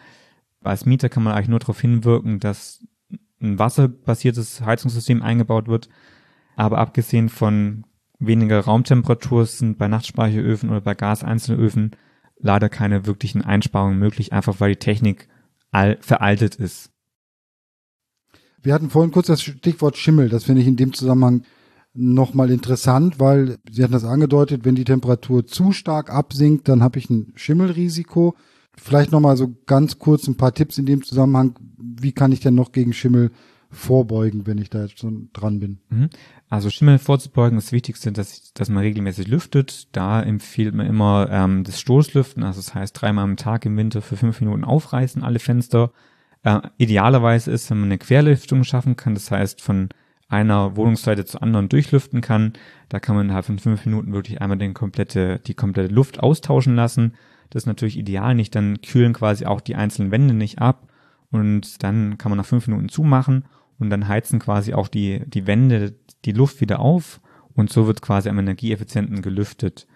Als 0.63 0.85
Mieter 0.85 1.09
kann 1.09 1.23
man 1.23 1.35
eigentlich 1.35 1.49
nur 1.49 1.61
darauf 1.61 1.81
hinwirken, 1.81 2.41
dass 2.41 2.85
ein 3.41 3.59
wasserbasiertes 3.59 4.63
Heizungssystem 4.63 5.23
eingebaut 5.23 5.69
wird. 5.69 5.89
Aber 6.57 6.79
abgesehen 6.79 7.29
von 7.29 7.85
weniger 8.19 8.61
Raumtemperatur 8.61 9.47
sind 9.47 9.79
bei 9.79 9.89
Nachtspeicheröfen 9.89 10.71
oder 10.71 10.81
bei 10.81 10.95
Gaseinzelöfen 10.95 11.93
leider 12.39 12.69
keine 12.69 13.07
wirklichen 13.07 13.43
Einsparungen 13.43 13.99
möglich, 13.99 14.33
einfach 14.33 14.59
weil 14.59 14.73
die 14.73 14.79
Technik 14.79 15.29
veraltet 16.01 16.57
ist. 16.57 16.91
Wir 18.63 18.75
hatten 18.75 18.91
vorhin 18.91 19.13
kurz 19.13 19.27
das 19.29 19.43
Stichwort 19.43 19.97
Schimmel. 19.97 20.29
Das 20.29 20.45
finde 20.45 20.63
ich 20.63 20.69
in 20.69 20.77
dem 20.77 20.93
Zusammenhang 20.93 21.43
nochmal 21.97 22.51
interessant, 22.51 23.19
weil 23.19 23.57
Sie 23.71 23.83
hatten 23.83 23.93
das 23.93 24.05
angedeutet, 24.05 24.65
wenn 24.65 24.75
die 24.75 24.85
Temperatur 24.85 25.47
zu 25.47 25.73
stark 25.73 26.11
absinkt, 26.11 26.69
dann 26.69 26.83
habe 26.83 26.99
ich 26.99 27.09
ein 27.11 27.33
Schimmelrisiko. 27.35 28.35
Vielleicht 28.77 29.13
nochmal 29.13 29.37
so 29.37 29.57
ganz 29.65 29.99
kurz 29.99 30.29
ein 30.29 30.37
paar 30.37 30.53
Tipps 30.53 30.77
in 30.77 30.85
dem 30.85 31.03
Zusammenhang. 31.03 31.59
Wie 31.79 32.13
kann 32.13 32.33
ich 32.33 32.41
denn 32.41 32.55
noch 32.55 32.73
gegen 32.73 32.93
Schimmel 32.93 33.31
vorbeugen, 33.71 34.47
wenn 34.47 34.59
ich 34.59 34.69
da 34.69 34.83
jetzt 34.83 34.99
schon 34.99 35.31
dran 35.33 35.61
bin? 35.61 35.79
Mhm. 35.89 36.11
Also 36.49 36.71
Schimmel 36.71 36.99
vorzubeugen, 36.99 37.57
das 37.57 37.73
Wichtigste, 37.73 38.13
dass, 38.13 38.53
dass 38.53 38.69
man 38.69 38.83
regelmäßig 38.83 39.27
lüftet. 39.27 39.89
Da 39.93 40.23
empfiehlt 40.23 40.75
man 40.75 40.87
immer 40.87 41.29
ähm, 41.31 41.65
das 41.65 41.81
Stoßlüften, 41.81 42.43
also 42.43 42.61
das 42.61 42.75
heißt 42.75 43.01
dreimal 43.01 43.25
am 43.25 43.37
Tag 43.37 43.65
im 43.65 43.77
Winter 43.77 44.03
für 44.03 44.17
fünf 44.17 44.41
Minuten 44.41 44.65
aufreißen, 44.65 45.23
alle 45.23 45.39
Fenster. 45.39 45.93
Äh, 46.47 46.61
idealerweise 46.79 47.51
ist, 47.51 47.69
wenn 47.71 47.81
man 47.81 47.89
eine 47.89 47.99
Querlüftung 47.99 48.63
schaffen 48.63 48.95
kann, 48.95 49.15
das 49.15 49.33
heißt 49.33 49.61
von 49.61 49.89
einer 50.29 50.77
Wohnungsseite 50.77 51.25
zur 51.25 51.43
anderen 51.43 51.69
durchlüften 51.69 52.21
kann. 52.21 52.53
Da 52.89 53.01
kann 53.01 53.17
man 53.17 53.27
innerhalb 53.27 53.47
von 53.47 53.59
fünf 53.59 53.85
Minuten 53.85 54.13
wirklich 54.13 54.41
einmal 54.41 54.57
den 54.57 54.73
komplette, 54.73 55.41
die 55.41 55.55
komplette 55.55 55.93
Luft 55.93 56.21
austauschen 56.21 56.77
lassen. 56.77 57.15
Das 57.51 57.65
ist 57.65 57.67
natürlich 57.67 57.99
ideal 57.99 58.37
nicht, 58.37 58.55
dann 58.55 58.81
kühlen 58.81 59.13
quasi 59.13 59.45
auch 59.45 59.61
die 59.61 59.75
einzelnen 59.75 60.13
Wände 60.13 60.35
nicht 60.35 60.61
ab 60.61 60.93
und 61.33 61.83
dann 61.83 62.17
kann 62.17 62.31
man 62.31 62.39
nach 62.39 62.47
fünf 62.47 62.69
Minuten 62.69 62.91
zumachen 62.91 63.47
und 63.81 63.91
dann 63.91 64.07
heizen 64.07 64.39
quasi 64.39 64.73
auch 64.73 64.87
die, 64.87 65.25
die 65.27 65.49
Wände 65.49 65.97
die 66.25 66.33
Luft 66.33 66.61
wieder 66.61 66.79
auf 66.79 67.21
und 67.55 67.71
so 67.71 67.89
wird 67.89 68.03
quasi 68.03 68.29
am 68.29 68.39
energieeffizienten 68.39 69.21
gelüftet. 69.21 69.89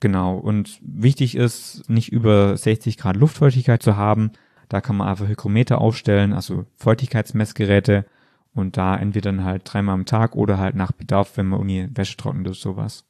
Genau. 0.00 0.36
Und 0.36 0.78
wichtig 0.82 1.36
ist, 1.36 1.88
nicht 1.88 2.12
über 2.12 2.54
60 2.54 2.98
Grad 2.98 3.16
Luftfeuchtigkeit 3.16 3.82
zu 3.82 3.96
haben. 3.96 4.32
Da 4.68 4.80
kann 4.80 4.96
man 4.96 5.08
einfach 5.08 5.28
Hygrometer 5.28 5.80
aufstellen, 5.80 6.32
also 6.32 6.64
Feuchtigkeitsmessgeräte 6.76 8.06
und 8.54 8.76
da 8.76 8.96
entweder 8.96 9.32
dann 9.32 9.44
halt 9.44 9.62
dreimal 9.64 9.94
am 9.94 10.06
Tag 10.06 10.36
oder 10.36 10.58
halt 10.58 10.76
nach 10.76 10.92
Bedarf, 10.92 11.36
wenn 11.36 11.46
man 11.46 11.60
Uni 11.60 11.88
Wäsche 11.94 12.16
trocknet 12.16 12.46
oder 12.46 12.54
sowas. 12.54 13.04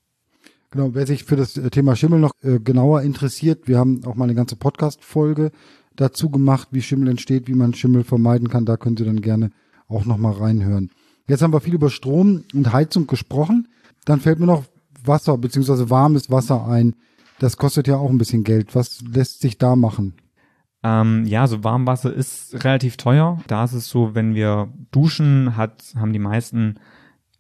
Genau, 0.71 0.95
wer 0.95 1.07
sich 1.07 1.25
für 1.25 1.37
das 1.37 1.55
Thema 1.55 1.95
Schimmel 1.95 2.19
noch 2.19 2.33
äh, 2.43 2.59
genauer 2.59 3.03
interessiert, 3.03 3.69
wir 3.69 3.79
haben 3.79 4.05
auch 4.05 4.17
mal 4.17 4.25
eine 4.25 4.35
ganze 4.35 4.57
Podcast-Folge 4.57 5.53
dazu 5.95 6.31
gemacht, 6.31 6.69
wie 6.73 6.83
Schimmel 6.83 7.09
entsteht, 7.09 7.47
wie 7.47 7.55
man 7.55 7.75
Schimmel 7.75 8.03
vermeiden 8.03 8.49
kann. 8.49 8.65
Da 8.65 8.77
können 8.77 8.97
Sie 8.97 9.05
dann 9.05 9.21
gerne 9.21 9.53
auch 9.87 10.05
noch 10.05 10.17
mal 10.17 10.33
reinhören. 10.33 10.91
Jetzt 11.29 11.43
haben 11.43 11.53
wir 11.53 11.61
viel 11.61 11.75
über 11.75 11.91
Strom 11.91 12.45
und 12.53 12.73
Heizung 12.73 13.07
gesprochen. 13.07 13.69
Dann 14.05 14.21
fällt 14.21 14.41
mir 14.41 14.47
noch 14.47 14.65
Wasser 15.05 15.39
beziehungsweise 15.39 15.91
warmes 15.91 16.31
Wasser 16.31 16.67
ein. 16.67 16.97
Das 17.39 17.57
kostet 17.57 17.87
ja 17.87 17.97
auch 17.97 18.11
ein 18.11 18.19
bisschen 18.19 18.45
Geld. 18.45 18.75
Was 18.75 19.03
lässt 19.03 19.41
sich 19.41 19.59
da 19.59 19.77
machen? 19.77 20.15
Ähm, 20.85 21.25
ja, 21.25 21.47
so 21.47 21.65
Warmwasser 21.65 22.13
ist 22.13 22.63
relativ 22.63 22.99
teuer. 22.99 23.41
Da 23.47 23.65
ist 23.65 23.73
es 23.73 23.89
so, 23.89 24.15
wenn 24.15 24.35
wir 24.35 24.69
duschen, 24.93 25.57
hat, 25.57 25.95
haben 25.97 26.13
die 26.13 26.19
meisten 26.19 26.79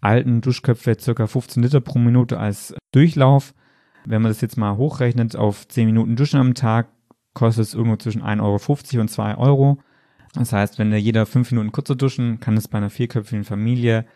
alten 0.01 0.41
Duschköpfe 0.41 0.97
circa 0.99 1.27
15 1.27 1.63
Liter 1.63 1.81
pro 1.81 1.99
Minute 1.99 2.39
als 2.39 2.75
Durchlauf. 2.93 3.55
Wenn 4.07 4.23
man 4.23 4.31
das 4.31 4.41
jetzt 4.41 4.57
mal 4.57 4.77
hochrechnet 4.77 5.37
auf 5.37 5.69
10 5.69 5.87
Minuten 5.87 6.17
Duschen 6.17 6.41
am 6.41 6.55
Tag, 6.55 6.89
kostet 7.35 7.67
es 7.67 7.75
irgendwo 7.75 7.97
zwischen 7.97 8.23
1,50 8.23 8.43
Euro 8.95 9.01
und 9.03 9.09
2 9.09 9.37
Euro. 9.37 9.79
Das 10.35 10.53
heißt, 10.53 10.79
wenn 10.79 10.93
jeder 10.93 11.27
fünf 11.27 11.51
Minuten 11.53 11.71
kurzer 11.71 11.95
duschen, 11.95 12.41
kann 12.41 12.57
es 12.57 12.69
bei 12.69 12.79
einer 12.79 12.91
vierköpfigen 12.91 13.45
Familie 13.45 14.07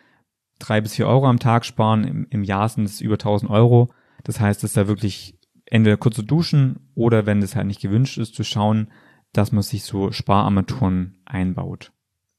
drei 0.59 0.81
bis 0.81 0.95
vier 0.95 1.07
Euro 1.07 1.29
am 1.29 1.39
Tag 1.39 1.65
sparen. 1.65 2.05
Im, 2.05 2.27
im 2.31 2.45
Jahr 2.45 2.69
sind 2.69 2.85
es 2.85 3.01
über 3.01 3.15
1000 3.15 3.51
Euro. 3.51 3.91
Das 4.25 4.41
heißt, 4.41 4.65
es 4.65 4.71
ist 4.71 4.77
da 4.77 4.89
wirklich 4.89 5.39
entweder 5.67 5.97
kurze 5.97 6.25
duschen 6.25 6.89
oder 6.95 7.27
wenn 7.27 7.41
das 7.41 7.57
halt 7.57 7.67
nicht 7.67 7.81
gewünscht 7.81 8.19
ist, 8.19 8.35
zu 8.35 8.43
schauen, 8.43 8.89
dass 9.33 9.53
man 9.53 9.63
sich 9.63 9.85
so 9.85 10.13
Spararmaturen 10.13 11.19
einbaut. 11.25 11.93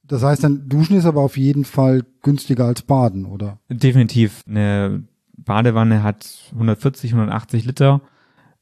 Das 0.04 0.24
heißt, 0.24 0.44
dann 0.44 0.68
duschen 0.68 0.98
ist 0.98 1.06
aber 1.06 1.22
auf 1.22 1.38
jeden 1.38 1.66
Fall 1.66 2.04
günstiger 2.24 2.66
als 2.66 2.82
baden, 2.82 3.26
oder? 3.26 3.60
Definitiv. 3.70 4.44
Eine 4.48 5.04
Badewanne 5.38 6.02
hat 6.02 6.52
140, 6.54 7.14
180 7.14 7.66
Liter 7.66 8.02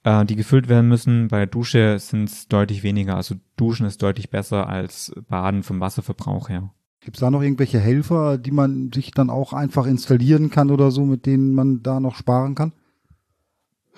äh, 0.08 0.26
die 0.26 0.36
gefüllt 0.36 0.70
werden 0.70 0.88
müssen. 0.88 1.28
Bei 1.28 1.40
der 1.40 1.48
Dusche 1.48 2.00
sind 2.00 2.30
es 2.30 2.48
deutlich 2.48 2.84
weniger. 2.84 3.16
Also 3.16 3.36
Duschen 3.58 3.86
ist 3.86 4.02
deutlich 4.02 4.30
besser 4.30 4.68
als 4.68 5.14
Baden 5.28 5.64
vom 5.64 5.80
Wasserverbrauch 5.80 6.50
her. 6.50 6.72
Gibt 7.02 7.18
es 7.18 7.22
da 7.22 7.30
noch 7.30 7.42
irgendwelche 7.42 7.80
Helfer, 7.80 8.38
die 8.38 8.52
man 8.52 8.92
sich 8.94 9.12
dann 9.12 9.30
auch 9.30 9.54
einfach 9.54 9.86
installieren 9.86 10.50
kann 10.50 10.72
oder 10.72 10.92
so, 10.92 11.06
mit 11.06 11.26
denen 11.26 11.54
man 11.54 11.84
da 11.84 12.00
noch 12.00 12.16
sparen 12.16 12.56
kann? 12.56 12.74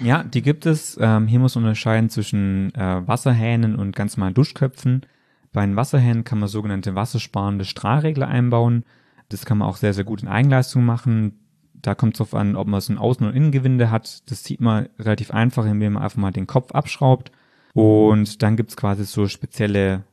Ja, 0.02 0.24
die 0.24 0.42
gibt 0.42 0.66
es. 0.66 0.98
Ähm, 1.02 1.28
hier 1.28 1.40
muss 1.40 1.56
man 1.56 1.66
unterscheiden 1.66 2.10
zwischen 2.10 2.74
äh, 2.76 3.08
Wasserhähnen 3.08 3.76
und 3.76 3.96
ganz 3.96 4.16
normalen 4.16 4.34
Duschköpfen. 4.34 5.06
Bei 5.52 5.66
den 5.66 5.76
Wasserhähnen 5.76 6.24
kann 6.24 6.40
man 6.40 6.48
sogenannte 6.48 6.96
wassersparende 6.96 7.66
Strahlregler 7.66 8.28
einbauen. 8.28 8.86
Das 9.30 9.46
kann 9.46 9.58
man 9.58 9.68
auch 9.68 9.78
sehr, 9.78 9.94
sehr 9.94 10.04
gut 10.06 10.22
in 10.22 10.28
Eigenleistung 10.28 10.86
machen 10.86 11.40
da 11.82 11.96
kommt 11.96 12.16
es 12.16 12.18
darauf 12.18 12.34
an, 12.34 12.56
ob 12.56 12.68
man 12.68 12.82
so 12.82 12.94
ein 12.94 13.00
Außen- 13.00 13.26
und 13.26 13.36
Innengewinde 13.36 13.92
hat. 13.92 14.30
Das 14.30 14.44
sieht 14.44 14.62
man 14.62 14.90
relativ 14.98 15.32
einfach, 15.32 15.66
indem 15.66 15.94
man 15.94 16.04
einfach 16.04 16.18
mal 16.18 16.32
den 16.32 16.48
Kopf 16.48 16.72
abschraubt. 16.72 17.32
Und 17.74 18.42
dann 18.42 18.58
gibt's 18.58 18.76
quasi 18.76 19.06
so 19.06 19.28
spezielle 19.28 20.04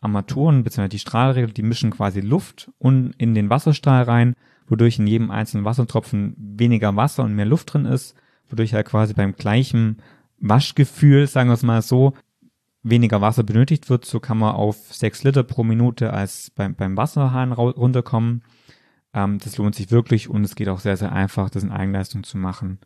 Armaturen, 0.00 0.62
beziehungsweise 0.62 0.90
die 0.90 0.98
Strahlregel, 0.98 1.52
die 1.52 1.62
mischen 1.62 1.90
quasi 1.90 2.20
Luft 2.20 2.70
und 2.78 3.14
in 3.18 3.34
den 3.34 3.50
Wasserstrahl 3.50 4.02
rein, 4.02 4.34
wodurch 4.68 4.98
in 4.98 5.06
jedem 5.06 5.30
einzelnen 5.30 5.64
Wassertropfen 5.64 6.34
weniger 6.36 6.94
Wasser 6.96 7.24
und 7.24 7.34
mehr 7.34 7.46
Luft 7.46 7.72
drin 7.72 7.84
ist, 7.84 8.14
wodurch 8.52 8.74
halt 8.74 8.86
quasi 8.86 9.14
beim 9.14 9.34
gleichen 9.34 10.02
Waschgefühl, 10.38 11.26
sagen 11.26 11.48
wir 11.48 11.54
es 11.54 11.62
mal 11.62 11.82
so, 11.82 12.14
weniger 12.82 13.20
Wasser 13.20 13.42
benötigt 13.42 13.88
wird. 13.90 14.04
So 14.04 14.20
kann 14.20 14.38
man 14.38 14.54
auf 14.54 14.92
sechs 14.92 15.22
Liter 15.22 15.42
pro 15.42 15.64
Minute 15.64 16.12
als 16.12 16.50
beim, 16.50 16.74
beim 16.74 16.96
Wasserhahn 16.96 17.52
runterkommen. 17.52 18.42
Ähm, 19.14 19.38
das 19.38 19.56
lohnt 19.56 19.74
sich 19.74 19.90
wirklich 19.90 20.28
und 20.28 20.44
es 20.44 20.54
geht 20.54 20.68
auch 20.68 20.80
sehr, 20.80 20.96
sehr 20.96 21.12
einfach, 21.12 21.50
das 21.50 21.62
in 21.62 21.70
Eigenleistung 21.70 22.24
zu 22.24 22.38
machen. 22.38 22.78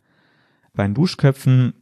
Bei 0.73 0.83
den 0.83 0.93
Duschköpfen 0.93 1.73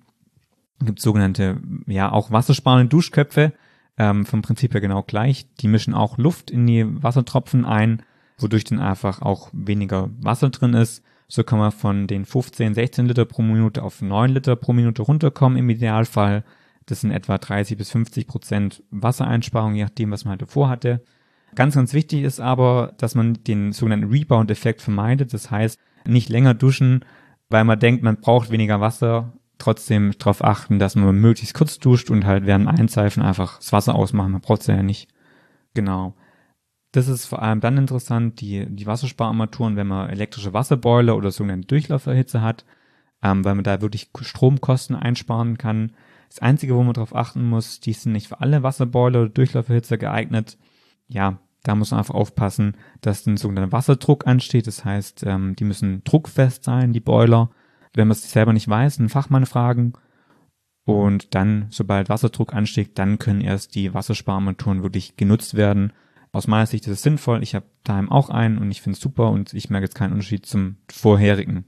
gibt 0.83 0.99
es 0.99 1.03
sogenannte, 1.03 1.61
ja, 1.87 2.11
auch 2.11 2.31
wassersparende 2.31 2.89
Duschköpfe, 2.89 3.53
ähm, 3.97 4.25
vom 4.25 4.41
Prinzip 4.41 4.73
her 4.73 4.81
genau 4.81 5.03
gleich. 5.03 5.47
Die 5.55 5.67
mischen 5.67 5.93
auch 5.93 6.17
Luft 6.17 6.51
in 6.51 6.65
die 6.67 6.85
Wassertropfen 7.03 7.65
ein, 7.65 8.03
wodurch 8.37 8.65
dann 8.65 8.79
einfach 8.79 9.21
auch 9.21 9.49
weniger 9.53 10.09
Wasser 10.19 10.49
drin 10.49 10.73
ist. 10.73 11.03
So 11.27 11.43
kann 11.43 11.59
man 11.59 11.71
von 11.71 12.07
den 12.07 12.25
15, 12.25 12.73
16 12.75 13.07
Liter 13.07 13.25
pro 13.25 13.41
Minute 13.41 13.83
auf 13.83 14.01
9 14.01 14.31
Liter 14.31 14.55
pro 14.55 14.73
Minute 14.73 15.01
runterkommen 15.01 15.57
im 15.57 15.69
Idealfall. 15.69 16.43
Das 16.85 17.01
sind 17.01 17.11
etwa 17.11 17.37
30 17.37 17.77
bis 17.77 17.91
50 17.91 18.27
Prozent 18.27 18.83
Wassereinsparung, 18.91 19.73
je 19.73 19.83
nachdem, 19.83 20.11
was 20.11 20.23
man 20.23 20.31
halt 20.31 20.43
davor 20.43 20.69
hatte. 20.69 21.03
Ganz, 21.55 21.75
ganz 21.75 21.93
wichtig 21.93 22.23
ist 22.23 22.39
aber, 22.39 22.93
dass 22.97 23.15
man 23.15 23.35
den 23.43 23.71
sogenannten 23.71 24.11
Rebound-Effekt 24.11 24.81
vermeidet. 24.81 25.33
Das 25.33 25.49
heißt, 25.49 25.79
nicht 26.05 26.29
länger 26.29 26.53
duschen, 26.53 27.05
weil 27.49 27.63
man 27.63 27.79
denkt, 27.79 28.03
man 28.03 28.17
braucht 28.17 28.51
weniger 28.51 28.81
Wasser. 28.81 29.33
Trotzdem 29.57 30.11
darauf 30.19 30.43
achten, 30.43 30.79
dass 30.79 30.95
man 30.95 31.15
möglichst 31.15 31.55
kurz 31.55 31.79
duscht 31.79 32.11
und 32.11 32.25
halt 32.25 32.45
während 32.45 32.67
Einseifen 32.67 33.23
einfach 33.23 33.57
das 33.57 33.71
Wasser 33.71 33.95
ausmachen. 33.95 34.33
Man 34.33 34.41
braucht 34.41 34.61
es 34.61 34.67
ja 34.67 34.83
nicht. 34.83 35.07
Genau. 35.73 36.13
Das 36.95 37.09
ist 37.09 37.25
vor 37.25 37.41
allem 37.41 37.59
dann 37.59 37.77
interessant, 37.77 38.39
die, 38.39 38.65
die 38.67 38.85
Wasserspararmaturen, 38.85 39.75
wenn 39.75 39.87
man 39.87 40.09
elektrische 40.09 40.53
Wasserboiler 40.53 41.17
oder 41.17 41.31
sogenannte 41.31 41.67
Durchlauferhitze 41.67 42.41
hat. 42.41 42.63
ähm, 43.25 43.43
weil 43.43 43.55
man 43.55 43.63
da 43.63 43.81
wirklich 43.81 44.09
Stromkosten 44.21 44.95
einsparen 44.95 45.57
kann. 45.57 45.93
Das 46.29 46.39
Einzige, 46.39 46.75
wo 46.75 46.83
man 46.83 46.93
darauf 46.93 47.15
achten 47.15 47.47
muss, 47.47 47.79
die 47.79 47.93
sind 47.93 48.11
nicht 48.11 48.27
für 48.27 48.41
alle 48.41 48.63
Wasserboiler 48.63 49.21
oder 49.21 49.29
Durchlauferhitzer 49.29 49.97
geeignet. 49.97 50.57
Ja, 51.07 51.39
da 51.63 51.75
muss 51.75 51.91
man 51.91 51.99
einfach 51.99 52.13
aufpassen, 52.13 52.75
dass 53.01 53.25
ein 53.25 53.37
sogenannter 53.37 53.71
Wasserdruck 53.71 54.27
ansteht. 54.27 54.67
Das 54.67 54.85
heißt, 54.85 55.23
ähm, 55.25 55.55
die 55.55 55.63
müssen 55.63 56.03
druckfest 56.03 56.63
sein, 56.63 56.93
die 56.93 56.99
Boiler. 56.99 57.49
Wenn 57.93 58.07
man 58.07 58.13
es 58.13 58.29
selber 58.31 58.53
nicht 58.53 58.69
weiß, 58.69 58.99
einen 58.99 59.09
Fachmann 59.09 59.45
fragen. 59.45 59.93
Und 60.85 61.33
dann, 61.33 61.67
sobald 61.71 62.09
Wasserdruck 62.09 62.53
ansteigt, 62.53 62.99
dann 62.99 63.17
können 63.17 63.41
erst 63.41 63.73
die 63.73 63.93
Wasserspararmaturen 63.93 64.83
wirklich 64.83 65.17
genutzt 65.17 65.55
werden. 65.55 65.93
Aus 66.35 66.47
meiner 66.47 66.65
Sicht 66.65 66.85
ist 66.85 66.91
es 66.91 67.01
sinnvoll. 67.01 67.41
Ich 67.43 67.55
habe 67.55 67.65
daheim 67.85 68.11
auch 68.11 68.29
einen 68.29 68.57
und 68.57 68.69
ich 68.69 68.81
finde 68.81 68.97
es 68.97 69.01
super 69.01 69.29
und 69.29 69.53
ich 69.53 69.69
merke 69.69 69.85
jetzt 69.85 69.95
keinen 69.95 70.11
Unterschied 70.11 70.45
zum 70.45 70.75
vorherigen. 70.91 71.63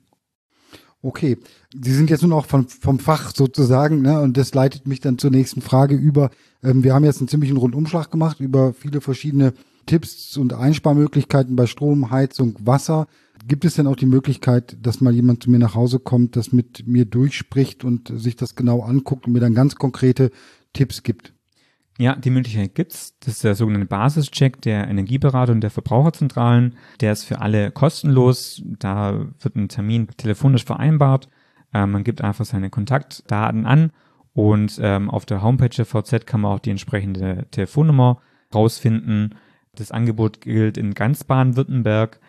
Okay, 1.01 1.37
Sie 1.73 1.93
sind 1.93 2.09
jetzt 2.09 2.21
nun 2.23 2.33
auch 2.33 2.45
vom, 2.45 2.67
vom 2.67 2.99
Fach 2.99 3.33
sozusagen, 3.33 4.01
ne? 4.01 4.19
und 4.19 4.35
das 4.35 4.53
leitet 4.53 4.85
mich 4.85 4.99
dann 4.99 5.17
zur 5.17 5.31
nächsten 5.31 5.61
Frage 5.61 5.95
über. 5.95 6.31
Ähm, 6.61 6.83
wir 6.83 6.93
haben 6.93 7.05
jetzt 7.05 7.21
einen 7.21 7.29
ziemlichen 7.29 7.55
Rundumschlag 7.55 8.11
gemacht 8.11 8.41
über 8.41 8.73
viele 8.73 8.99
verschiedene 8.99 9.53
Tipps 9.85 10.35
und 10.35 10.51
Einsparmöglichkeiten 10.51 11.55
bei 11.55 11.65
Strom, 11.65 12.11
Heizung, 12.11 12.57
Wasser. 12.59 13.07
Gibt 13.47 13.63
es 13.63 13.75
denn 13.75 13.87
auch 13.87 13.95
die 13.95 14.05
Möglichkeit, 14.05 14.75
dass 14.81 14.99
mal 14.99 15.13
jemand 15.13 15.43
zu 15.43 15.49
mir 15.49 15.59
nach 15.59 15.75
Hause 15.75 15.99
kommt, 15.99 16.35
das 16.35 16.51
mit 16.51 16.85
mir 16.85 17.05
durchspricht 17.05 17.85
und 17.85 18.11
sich 18.13 18.35
das 18.35 18.55
genau 18.55 18.81
anguckt 18.81 19.27
und 19.27 19.31
mir 19.31 19.39
dann 19.39 19.55
ganz 19.55 19.75
konkrete 19.75 20.29
Tipps 20.73 21.03
gibt? 21.03 21.36
Ja, 21.99 22.15
die 22.15 22.29
Möglichkeit 22.29 22.75
gibt's. 22.75 23.17
Das 23.19 23.35
ist 23.35 23.43
der 23.43 23.55
sogenannte 23.55 23.87
Basischeck 23.87 24.61
der 24.61 24.87
Energieberater 24.87 25.51
und 25.51 25.61
der 25.61 25.71
Verbraucherzentralen. 25.71 26.75
Der 27.01 27.11
ist 27.11 27.23
für 27.23 27.41
alle 27.41 27.71
kostenlos. 27.71 28.61
Da 28.65 29.25
wird 29.39 29.55
ein 29.55 29.67
Termin 29.67 30.07
telefonisch 30.15 30.63
vereinbart. 30.63 31.27
Ähm, 31.73 31.91
man 31.91 32.03
gibt 32.03 32.21
einfach 32.21 32.45
seine 32.45 32.69
Kontaktdaten 32.69 33.65
an 33.65 33.91
und 34.33 34.79
ähm, 34.81 35.09
auf 35.09 35.25
der 35.25 35.41
Homepage 35.41 35.69
der 35.69 35.85
VZ 35.85 36.27
kann 36.27 36.41
man 36.41 36.51
auch 36.51 36.59
die 36.59 36.69
entsprechende 36.69 37.47
Telefonnummer 37.49 38.21
rausfinden. 38.53 39.33
Das 39.73 39.91
Angebot 39.91 40.41
gilt 40.41 40.77
in 40.77 40.93
ganz 40.93 41.23
Baden-Württemberg. 41.23 42.19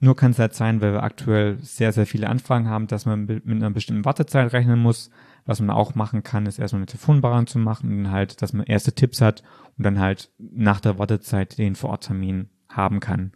Nur 0.00 0.16
kann 0.16 0.32
es 0.32 0.38
halt 0.38 0.54
sein, 0.54 0.80
weil 0.80 0.94
wir 0.94 1.02
aktuell 1.02 1.58
sehr, 1.60 1.92
sehr 1.92 2.06
viele 2.06 2.28
Anfragen 2.28 2.68
haben, 2.68 2.86
dass 2.86 3.04
man 3.04 3.26
mit 3.26 3.46
einer 3.46 3.70
bestimmten 3.70 4.06
Wartezeit 4.06 4.52
rechnen 4.52 4.80
muss. 4.80 5.10
Was 5.44 5.60
man 5.60 5.70
auch 5.70 5.94
machen 5.94 6.22
kann, 6.22 6.46
ist 6.46 6.58
erstmal 6.58 6.80
eine 6.80 6.86
Telefonbarung 6.86 7.46
zu 7.46 7.58
machen 7.58 7.98
und 7.98 8.10
halt, 8.10 8.42
dass 8.42 8.52
man 8.52 8.66
erste 8.66 8.92
Tipps 8.92 9.20
hat 9.20 9.42
und 9.76 9.84
dann 9.84 9.98
halt 9.98 10.30
nach 10.38 10.80
der 10.80 10.98
Wartezeit 10.98 11.58
den 11.58 11.74
Vororttermin 11.74 12.48
haben 12.68 13.00
kann. 13.00 13.32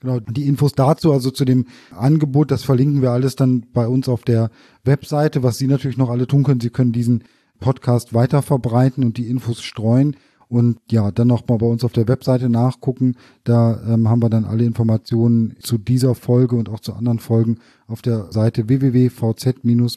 Genau, 0.00 0.20
die 0.20 0.46
Infos 0.46 0.72
dazu, 0.72 1.12
also 1.12 1.30
zu 1.30 1.44
dem 1.44 1.66
Angebot, 1.90 2.50
das 2.50 2.62
verlinken 2.64 3.00
wir 3.02 3.12
alles 3.12 3.34
dann 3.34 3.66
bei 3.72 3.88
uns 3.88 4.08
auf 4.08 4.22
der 4.22 4.50
Webseite. 4.84 5.42
Was 5.42 5.58
Sie 5.58 5.66
natürlich 5.66 5.96
noch 5.96 6.10
alle 6.10 6.26
tun 6.26 6.44
können, 6.44 6.60
Sie 6.60 6.70
können 6.70 6.92
diesen 6.92 7.24
Podcast 7.60 8.12
weiter 8.12 8.42
verbreiten 8.42 9.02
und 9.04 9.16
die 9.16 9.28
Infos 9.28 9.62
streuen. 9.62 10.16
Und 10.48 10.78
ja, 10.90 11.10
dann 11.10 11.26
noch 11.26 11.48
mal 11.48 11.58
bei 11.58 11.66
uns 11.66 11.82
auf 11.82 11.92
der 11.92 12.06
Webseite 12.06 12.48
nachgucken. 12.48 13.16
Da 13.42 13.82
ähm, 13.84 14.08
haben 14.08 14.22
wir 14.22 14.30
dann 14.30 14.44
alle 14.44 14.64
Informationen 14.64 15.56
zu 15.60 15.76
dieser 15.76 16.14
Folge 16.14 16.54
und 16.54 16.68
auch 16.68 16.78
zu 16.78 16.94
anderen 16.94 17.18
Folgen 17.18 17.58
auf 17.88 18.00
der 18.00 18.30
Seite 18.30 18.68
www.vz-bw.de 18.68 19.94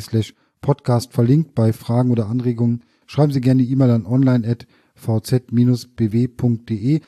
slash 0.00 0.34
podcast 0.62 1.12
verlinkt. 1.12 1.54
Bei 1.54 1.74
Fragen 1.74 2.10
oder 2.10 2.28
Anregungen 2.28 2.82
schreiben 3.06 3.32
Sie 3.32 3.42
gerne 3.42 3.62
E-Mail 3.62 3.90
an 3.90 4.06
online.vz-bw.de. 4.06 7.00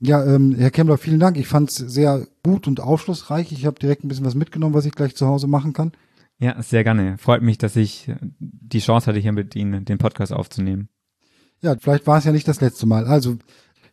Ja, 0.00 0.24
ähm, 0.24 0.54
Herr 0.56 0.70
Kemmler, 0.70 0.96
vielen 0.96 1.20
Dank. 1.20 1.36
Ich 1.36 1.46
fand 1.46 1.68
es 1.70 1.76
sehr 1.76 2.26
gut 2.42 2.66
und 2.66 2.80
aufschlussreich. 2.80 3.52
Ich 3.52 3.66
habe 3.66 3.78
direkt 3.78 4.02
ein 4.02 4.08
bisschen 4.08 4.24
was 4.24 4.34
mitgenommen, 4.34 4.72
was 4.74 4.86
ich 4.86 4.94
gleich 4.94 5.14
zu 5.14 5.26
Hause 5.26 5.46
machen 5.46 5.74
kann. 5.74 5.92
Ja, 6.38 6.60
sehr 6.60 6.82
gerne. 6.82 7.18
Freut 7.18 7.42
mich, 7.42 7.58
dass 7.58 7.76
ich 7.76 8.10
die 8.40 8.80
Chance 8.80 9.06
hatte, 9.06 9.20
hier 9.20 9.30
mit 9.30 9.54
Ihnen 9.54 9.84
den 9.84 9.98
Podcast 9.98 10.32
aufzunehmen. 10.32 10.88
Ja, 11.60 11.76
vielleicht 11.78 12.08
war 12.08 12.18
es 12.18 12.24
ja 12.24 12.32
nicht 12.32 12.48
das 12.48 12.60
letzte 12.60 12.86
Mal. 12.86 13.06
Also, 13.06 13.36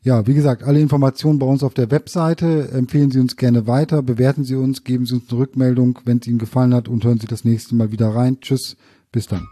ja, 0.02 0.26
wie 0.26 0.34
gesagt, 0.34 0.64
alle 0.64 0.80
Informationen 0.80 1.38
bei 1.38 1.46
uns 1.46 1.62
auf 1.62 1.76
der 1.76 1.92
Webseite. 1.92 2.72
Empfehlen 2.72 3.12
Sie 3.12 3.20
uns 3.20 3.36
gerne 3.36 3.68
weiter, 3.68 4.02
bewerten 4.02 4.46
Sie 4.46 4.56
uns, 4.56 4.84
geben 4.84 5.06
Sie 5.06 5.14
uns 5.14 5.30
eine 5.30 5.40
Rückmeldung, 5.40 6.00
wenn 6.06 6.18
es 6.18 6.28
Ihnen 6.28 6.40
gefallen 6.40 6.74
hat 6.74 6.88
und 6.88 7.04
hören 7.04 7.20
Sie 7.20 7.28
das 7.28 7.46
nächste 7.46 7.76
Mal 7.76 7.92
wieder 7.92 8.16
rein. 8.16 8.40
Tschüss, 8.40 8.78
bis 9.12 9.28
dann. 9.28 9.48